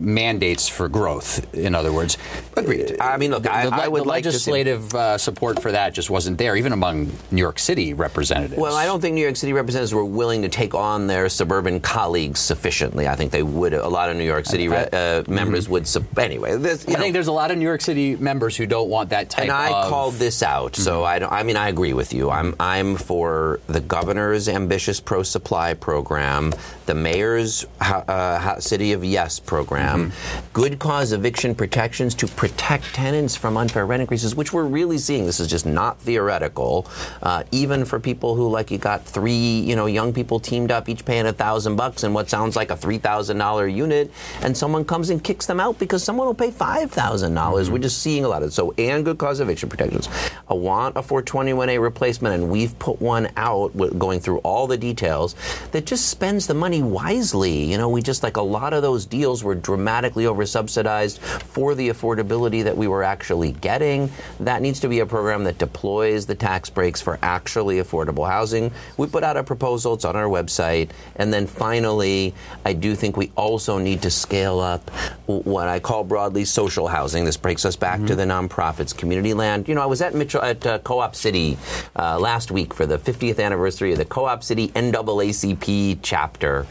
[0.00, 1.54] mandates for growth.
[1.54, 2.18] In other words,
[2.56, 3.00] agreed.
[3.00, 5.94] I mean, look, the, I, the, I would the like legislative uh, support for that
[5.94, 8.60] just wasn't there, even among New York City representatives.
[8.60, 11.80] Well, I don't think New York City representatives were willing to take on their suburban
[11.80, 13.08] colleagues sufficiently.
[13.08, 13.74] I think they would.
[13.74, 15.72] A lot of New York City I, uh, members mm-hmm.
[15.72, 15.88] would.
[15.88, 16.98] Sub- anyway, this, I know.
[16.98, 19.44] think there's a lot of New York City members who don't want that type.
[19.44, 20.82] Of And I of, called this out, mm-hmm.
[20.82, 21.32] so I don't.
[21.32, 22.30] I mean, I agree with you.
[22.30, 26.52] I'm I'm for the governor's ambitious pro supply program,
[26.86, 30.46] the mayor's uh, City of Yes program program, mm-hmm.
[30.52, 35.26] good cause eviction protections to protect tenants from unfair rent increases, which we're really seeing.
[35.26, 36.86] This is just not theoretical.
[37.22, 40.88] Uh, even for people who like you got three, you know, young people teamed up,
[40.88, 44.10] each paying a thousand bucks in what sounds like a three thousand dollar unit,
[44.42, 47.66] and someone comes and kicks them out because someone will pay five thousand dollars.
[47.66, 47.74] Mm-hmm.
[47.74, 48.52] We're just seeing a lot of it.
[48.52, 50.08] So and good cause eviction protections.
[50.48, 55.34] I want a 421A replacement, and we've put one out going through all the details
[55.72, 57.64] that just spends the money wisely.
[57.64, 61.88] You know, we just like a lot of those deals were dramatically oversubsidized for the
[61.88, 64.10] affordability that we were actually getting.
[64.40, 68.72] That needs to be a program that deploys the tax breaks for actually affordable housing.
[68.96, 70.90] We put out a proposal, it's on our website.
[71.14, 74.90] And then finally, I do think we also need to scale up
[75.26, 77.24] what I call broadly social housing.
[77.24, 78.06] This breaks us back mm-hmm.
[78.06, 79.68] to the nonprofits, community land.
[79.68, 81.56] You know, I was at Mitchell at uh, Co-op City
[81.94, 86.66] uh, last week for the 50th anniversary of the Co-op City NAACP chapter.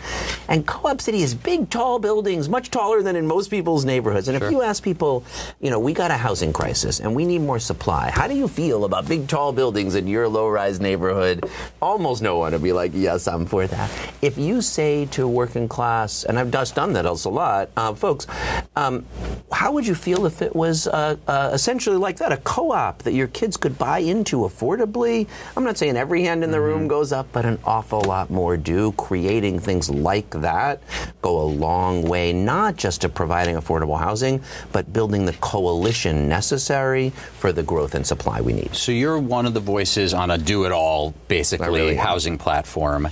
[0.50, 4.28] And Co-op City is big, tall buildings, much taller than in most people's neighborhoods.
[4.28, 4.48] And sure.
[4.48, 5.24] if you ask people,
[5.60, 8.10] you know, we got a housing crisis and we need more supply.
[8.10, 11.50] How do you feel about big, tall buildings in your low-rise neighborhood?
[11.82, 13.92] Almost no one would be like, yes, I'm for that.
[14.22, 17.94] If you say to working class, and I've just done that also a lot, uh,
[17.94, 18.28] folks,
[18.76, 19.06] um,
[19.52, 23.14] how would you feel if it was uh, uh, essentially like that, a co-op that
[23.14, 25.28] your kids could buy into affordably?
[25.56, 26.66] I'm not saying every hand in the mm-hmm.
[26.66, 28.94] room goes up, but an awful lot more do.
[28.94, 30.82] Creating things like that
[31.22, 37.10] go a long way, not just to providing affordable housing, but building the coalition necessary
[37.10, 38.76] for the growth and supply we need.
[38.76, 43.08] So you're one of the voices on a do-it-all, basically, really housing platform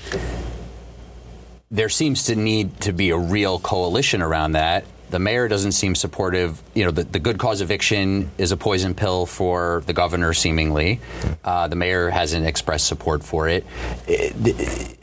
[1.72, 4.86] there seems to need to be a real coalition around that.
[5.10, 6.62] The mayor doesn't seem supportive.
[6.74, 11.00] You know, the, the good cause eviction is a poison pill for the governor, seemingly.
[11.44, 13.66] Uh, the mayor hasn't expressed support for it.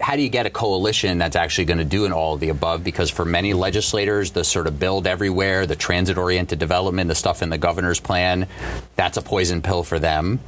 [0.00, 2.48] How do you get a coalition that's actually going to do an all of the
[2.48, 2.82] above?
[2.84, 7.42] Because for many legislators, the sort of build everywhere, the transit oriented development, the stuff
[7.42, 8.48] in the governor's plan,
[8.96, 10.40] that's a poison pill for them.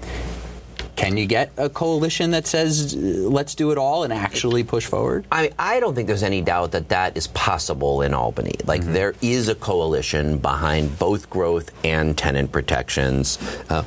[0.96, 5.26] Can you get a coalition that says let's do it all and actually push forward?
[5.32, 8.54] I I don't think there's any doubt that that is possible in Albany.
[8.64, 8.92] Like mm-hmm.
[8.92, 13.38] there is a coalition behind both growth and tenant protections.
[13.68, 13.82] Uh,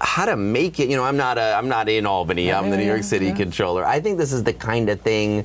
[0.00, 0.88] how to make it?
[0.88, 2.48] You know, I'm not a I'm not in Albany.
[2.48, 3.36] Yeah, I'm the New York City yeah.
[3.36, 3.84] comptroller.
[3.84, 5.44] I think this is the kind of thing.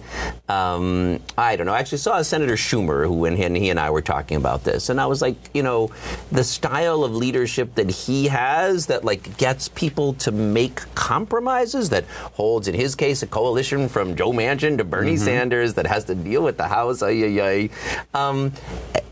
[0.49, 1.73] Um, I don't know.
[1.73, 4.99] I actually saw Senator Schumer who and he and I were talking about this, and
[4.99, 5.91] I was like, you know,
[6.31, 12.05] the style of leadership that he has that like gets people to make compromises that
[12.33, 15.25] holds, in his case, a coalition from Joe Manchin to Bernie mm-hmm.
[15.25, 17.01] Sanders that has to deal with the House.
[17.03, 17.69] Ay, ay, ay.
[18.13, 18.51] Um,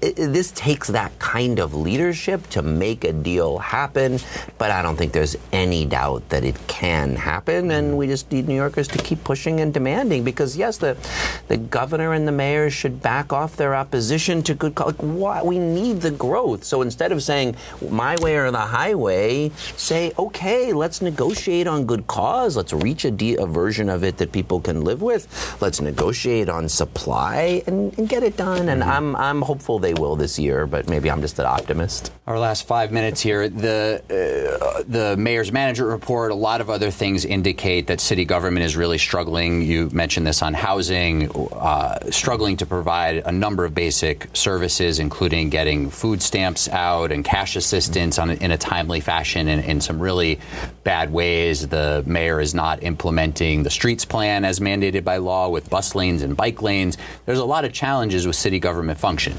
[0.02, 4.20] this takes that kind of leadership to make a deal happen,
[4.58, 8.48] but I don't think there's any doubt that it can happen, and we just need
[8.48, 10.98] New Yorkers to keep pushing and demanding because, yes, the,
[11.48, 14.78] the governor and the mayor should back off their opposition to good.
[14.78, 15.42] Like, why?
[15.42, 16.66] We need the growth.
[16.66, 17.56] So instead of saying
[17.90, 22.56] my way or the highway, say, okay, let's negotiate on good cause.
[22.56, 25.28] Let's reach a, de- a version of it that people can live with.
[25.62, 28.70] Let's negotiate on supply and, and get it done.
[28.70, 28.92] And mm-hmm.
[28.92, 32.12] I'm, I'm hopeful they will this year, but maybe I'm just an optimist.
[32.28, 33.50] Our last five minutes here.
[33.50, 34.02] The,
[34.62, 38.76] uh, the mayor's management report, a lot of other things indicate that city government is
[38.76, 39.62] really struggling.
[39.62, 45.50] You mentioned this on housing, uh, struggling to provide a number of basic services, including
[45.50, 50.00] getting food stamps out and cash assistance on, in a timely fashion in, in some
[50.00, 50.40] really
[50.84, 51.62] bad ways.
[51.68, 56.22] The mayor is not implementing the streets plan as mandated by law with bus lanes
[56.22, 56.97] and bike lanes.
[57.26, 59.36] There's a lot of challenges with city government function.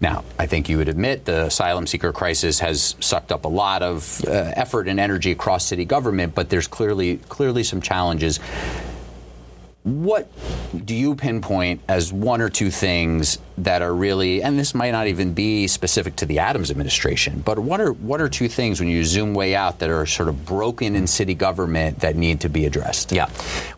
[0.00, 3.82] Now, I think you would admit the asylum seeker crisis has sucked up a lot
[3.82, 8.40] of uh, effort and energy across city government, but there's clearly clearly some challenges
[9.82, 10.30] what
[10.84, 15.06] do you pinpoint as one or two things that are really, and this might not
[15.06, 18.88] even be specific to the Adams administration, but what are what are two things when
[18.88, 22.48] you zoom way out that are sort of broken in city government that need to
[22.48, 23.12] be addressed?
[23.12, 23.28] Yeah,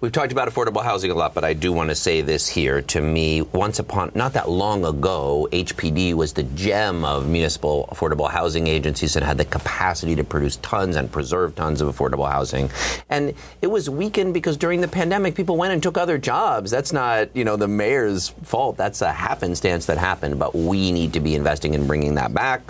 [0.00, 2.82] we've talked about affordable housing a lot, but I do want to say this here.
[2.82, 8.30] To me, once upon not that long ago, HPD was the gem of municipal affordable
[8.30, 12.70] housing agencies and had the capacity to produce tons and preserve tons of affordable housing,
[13.08, 16.70] and it was weakened because during the pandemic, people went and took took other jobs.
[16.70, 18.76] That's not, you know, the mayor's fault.
[18.76, 20.38] That's a happenstance that happened.
[20.38, 22.62] But we need to be investing in bringing that back.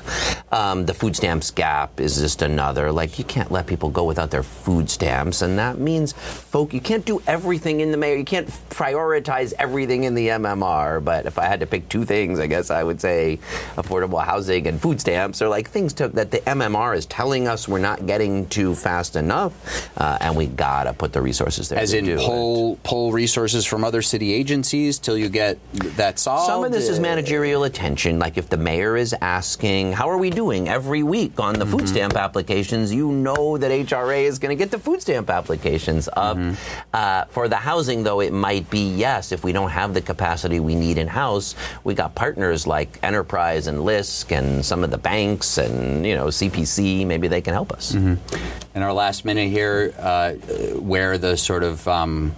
[0.50, 2.90] Um, the food stamps gap is just another.
[2.90, 5.42] Like, you can't let people go without their food stamps.
[5.42, 8.16] And that means, folk, you can't do everything in the mayor.
[8.16, 11.04] You can't prioritize everything in the MMR.
[11.04, 13.38] But if I had to pick two things, I guess I would say
[13.76, 17.68] affordable housing and food stamps are like things to, that the MMR is telling us
[17.68, 19.52] we're not getting to fast enough.
[19.96, 21.78] Uh, and we got to put the resources there.
[21.78, 25.58] As in poll, poll pull resources from other city agencies till you get
[25.96, 26.46] that solved?
[26.46, 28.18] Some of this is managerial attention.
[28.18, 31.78] Like if the mayor is asking, "How are we doing?" every week on the mm-hmm.
[31.78, 36.08] food stamp applications, you know that HRA is going to get the food stamp applications
[36.14, 36.36] up.
[36.36, 36.54] Mm-hmm.
[36.92, 39.32] Uh, for the housing, though, it might be yes.
[39.32, 41.54] If we don't have the capacity we need in house,
[41.84, 46.26] we got partners like Enterprise and LISC and some of the banks and you know
[46.26, 47.06] CPC.
[47.06, 47.92] Maybe they can help us.
[47.92, 48.76] Mm-hmm.
[48.76, 50.32] In our last minute here, uh,
[50.80, 52.34] where the sort of um,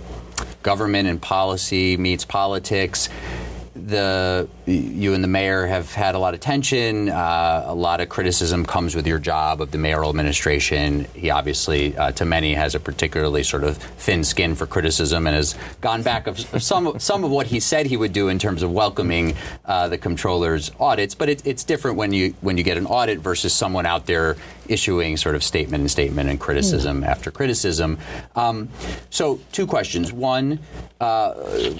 [0.62, 3.08] government and policy meets politics
[3.86, 7.10] the you and the mayor have had a lot of tension.
[7.10, 11.06] Uh, a lot of criticism comes with your job of the mayoral administration.
[11.14, 15.36] He obviously, uh, to many, has a particularly sort of thin skin for criticism and
[15.36, 18.62] has gone back of, some some of what he said he would do in terms
[18.62, 21.14] of welcoming uh, the comptroller's audits.
[21.14, 24.36] But it, it's different when you when you get an audit versus someone out there
[24.66, 27.06] issuing sort of statement and statement and criticism mm.
[27.06, 27.98] after criticism.
[28.34, 28.70] Um,
[29.10, 30.10] so, two questions.
[30.10, 30.58] One,
[31.00, 31.34] uh,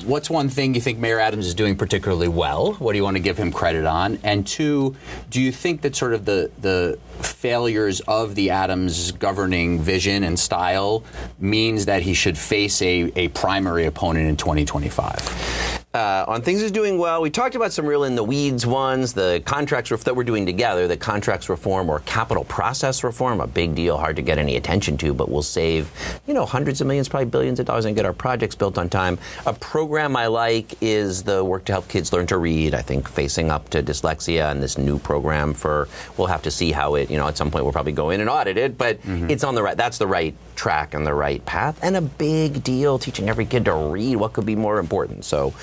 [0.05, 1.94] what's one thing you think Mayor Adams is doing particularly
[2.29, 2.75] well?
[2.75, 4.19] What do you want to give him credit on?
[4.23, 4.97] And two,
[5.31, 10.39] do you think that sort of the the failures of the Adams governing vision and
[10.39, 11.05] style
[11.39, 15.84] means that he should face a, a primary opponent in 2025?
[15.95, 17.23] Uh, on things is doing well.
[17.23, 20.89] We talked about some real in the weeds ones, the contracts that we're doing together,
[20.89, 24.97] the contracts reform or capital process reform, a big deal, hard to get any attention
[24.99, 25.91] to, but we'll save,
[26.27, 28.89] you know, hundreds of millions, probably billions of dollars and get our projects built on
[28.89, 29.19] time.
[29.47, 32.75] A program I like is the work to help kids learn to read.
[32.75, 36.73] I think facing up to dyslexia and this new program for, we'll have to see
[36.73, 39.01] how it, you know, at some point we'll probably go in and audit it, but
[39.03, 39.31] mm-hmm.
[39.31, 41.79] it's on the right, that's the right track and the right path.
[41.83, 44.17] And a big deal teaching every kid to read.
[44.17, 45.25] What could be more important?
[45.25, 45.55] So,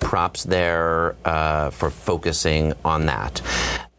[0.00, 3.40] props there uh, for focusing on that.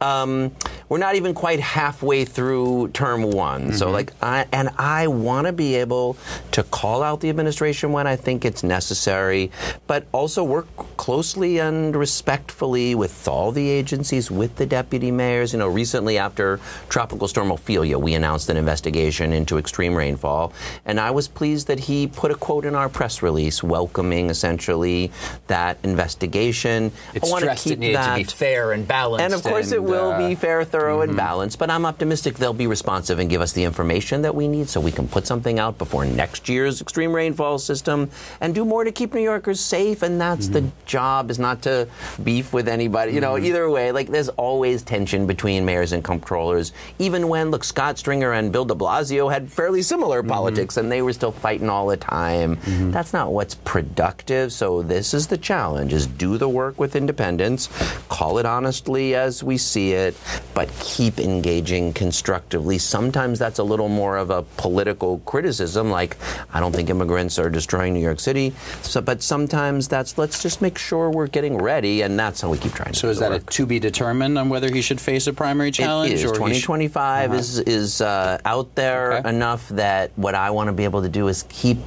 [0.04, 0.51] Um,
[0.89, 3.62] we're not even quite halfway through term one.
[3.62, 3.78] Mm-hmm.
[3.78, 6.18] So, like, I, and I want to be able
[6.51, 9.49] to call out the administration when I think it's necessary,
[9.88, 15.54] but also work closely and respectfully with all the agencies, with the deputy mayors.
[15.54, 20.54] You know, recently after Tropical Storm Ophelia, we announced an investigation into extreme rainfall,
[20.86, 25.12] and I was pleased that he put a quote in our press release welcoming essentially
[25.47, 26.91] that investigation.
[27.14, 28.18] It I stressed keep it needed that.
[28.18, 29.24] to be fair and balanced.
[29.24, 31.10] And of course, and, it will be fair, thorough, mm-hmm.
[31.10, 31.60] and balanced.
[31.60, 34.80] But I'm optimistic they'll be responsive and give us the information that we need so
[34.80, 38.10] we can put something out before next year's extreme rainfall system
[38.41, 40.02] and do more to keep New Yorkers safe.
[40.04, 40.66] And that's mm-hmm.
[40.66, 41.88] the job is not to
[42.24, 43.14] beef with anybody.
[43.14, 43.46] You know, mm-hmm.
[43.46, 46.72] either way, like there's always tension between mayors and comptrollers.
[47.00, 50.30] Even when look, Scott Stringer and Bill De Blasio had fairly similar mm-hmm.
[50.30, 52.58] politics, and they were still fighting all the time.
[52.58, 52.91] Mm-hmm.
[52.91, 54.54] That's not what's productive.
[54.54, 57.70] So this is the challenge: is do the work with independence,
[58.10, 60.16] call it honestly as we see it,
[60.54, 62.78] but keep engaging constructively.
[62.78, 66.18] Sometimes that's a little more of a political criticism, like,
[66.54, 68.54] I don't think immigrants are destroying New York City.
[68.82, 72.58] So, but sometimes that's, let's just make sure we're getting ready, and that's how we
[72.58, 73.42] keep trying so is that work.
[73.42, 76.12] a to be determined on whether he should face a primary challenge?
[76.12, 76.24] It is.
[76.24, 77.40] 2025 uh-huh.
[77.40, 79.30] is, is uh, out there okay.
[79.30, 81.80] enough that what I want to be able to do is keep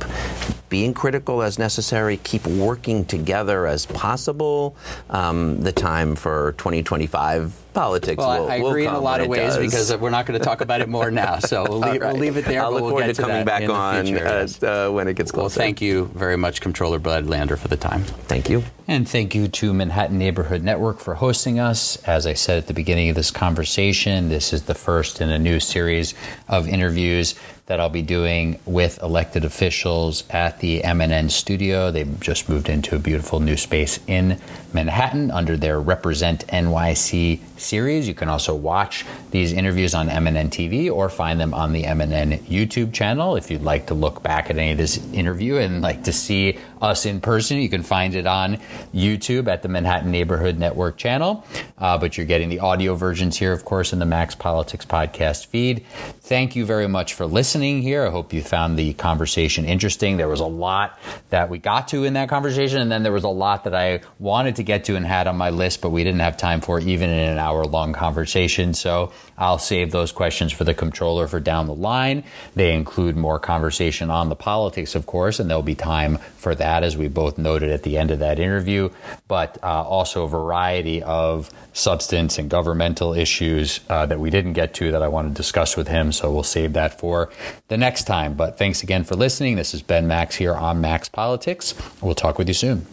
[0.69, 4.77] being critical as necessary, keep working together as possible.
[5.11, 8.17] Um, the time for 2025 politics.
[8.17, 9.59] Well, will, I will agree in a lot of ways does.
[9.59, 11.39] because we're not going to talk about it more now.
[11.39, 12.13] So we'll leave, right.
[12.13, 12.63] we'll leave it there.
[12.63, 15.59] I'll look we'll forward to coming back on at, uh, when it gets closer.
[15.59, 18.03] Well, thank you very much, Comptroller Brad Lander, for the time.
[18.03, 18.65] Thank you.
[18.89, 21.97] And thank you to Manhattan Neighborhood Network for hosting us.
[22.05, 25.39] As I said at the beginning of this conversation, this is the first in a
[25.39, 26.15] new series
[26.49, 27.35] of interviews
[27.67, 31.91] that I'll be doing with elected officials at the MNN studio.
[31.91, 34.41] They've just moved into a beautiful new space in
[34.73, 38.07] Manhattan under their Represent NYC series.
[38.07, 42.41] You can also watch these interviews on MNN TV or find them on the MNN
[42.45, 43.37] YouTube channel.
[43.37, 46.59] If you'd like to look back at any of this interview and like to see
[46.81, 48.59] us in person, you can find it on
[48.95, 51.45] YouTube at the Manhattan Neighborhood Network channel.
[51.79, 55.47] Uh, but you're getting the audio versions here, of course, in the Max Politics podcast
[55.47, 55.85] feed.
[56.21, 57.27] Thank you very much for
[57.57, 58.05] listening here.
[58.05, 60.19] I hope you found the conversation interesting.
[60.19, 60.99] There was a lot
[61.31, 64.03] that we got to in that conversation, and then there was a lot that I
[64.19, 66.79] wanted to get to and had on my list, but we didn't have time for
[66.79, 68.75] even in an hour long conversation.
[68.75, 72.25] So I'll save those questions for the comptroller for down the line.
[72.55, 76.83] They include more conversation on the politics, of course, and there'll be time for that,
[76.83, 78.91] as we both noted at the end of that interview,
[79.29, 84.75] but uh, also a variety of substance and governmental issues uh, that we didn't get
[84.75, 86.13] to that I want to discuss with him.
[86.13, 87.31] So we'll save that for
[87.69, 88.35] the next time.
[88.35, 89.57] But thanks again for listening.
[89.57, 91.75] This is Ben Max here on Max Politics.
[92.01, 92.87] We'll talk with you soon.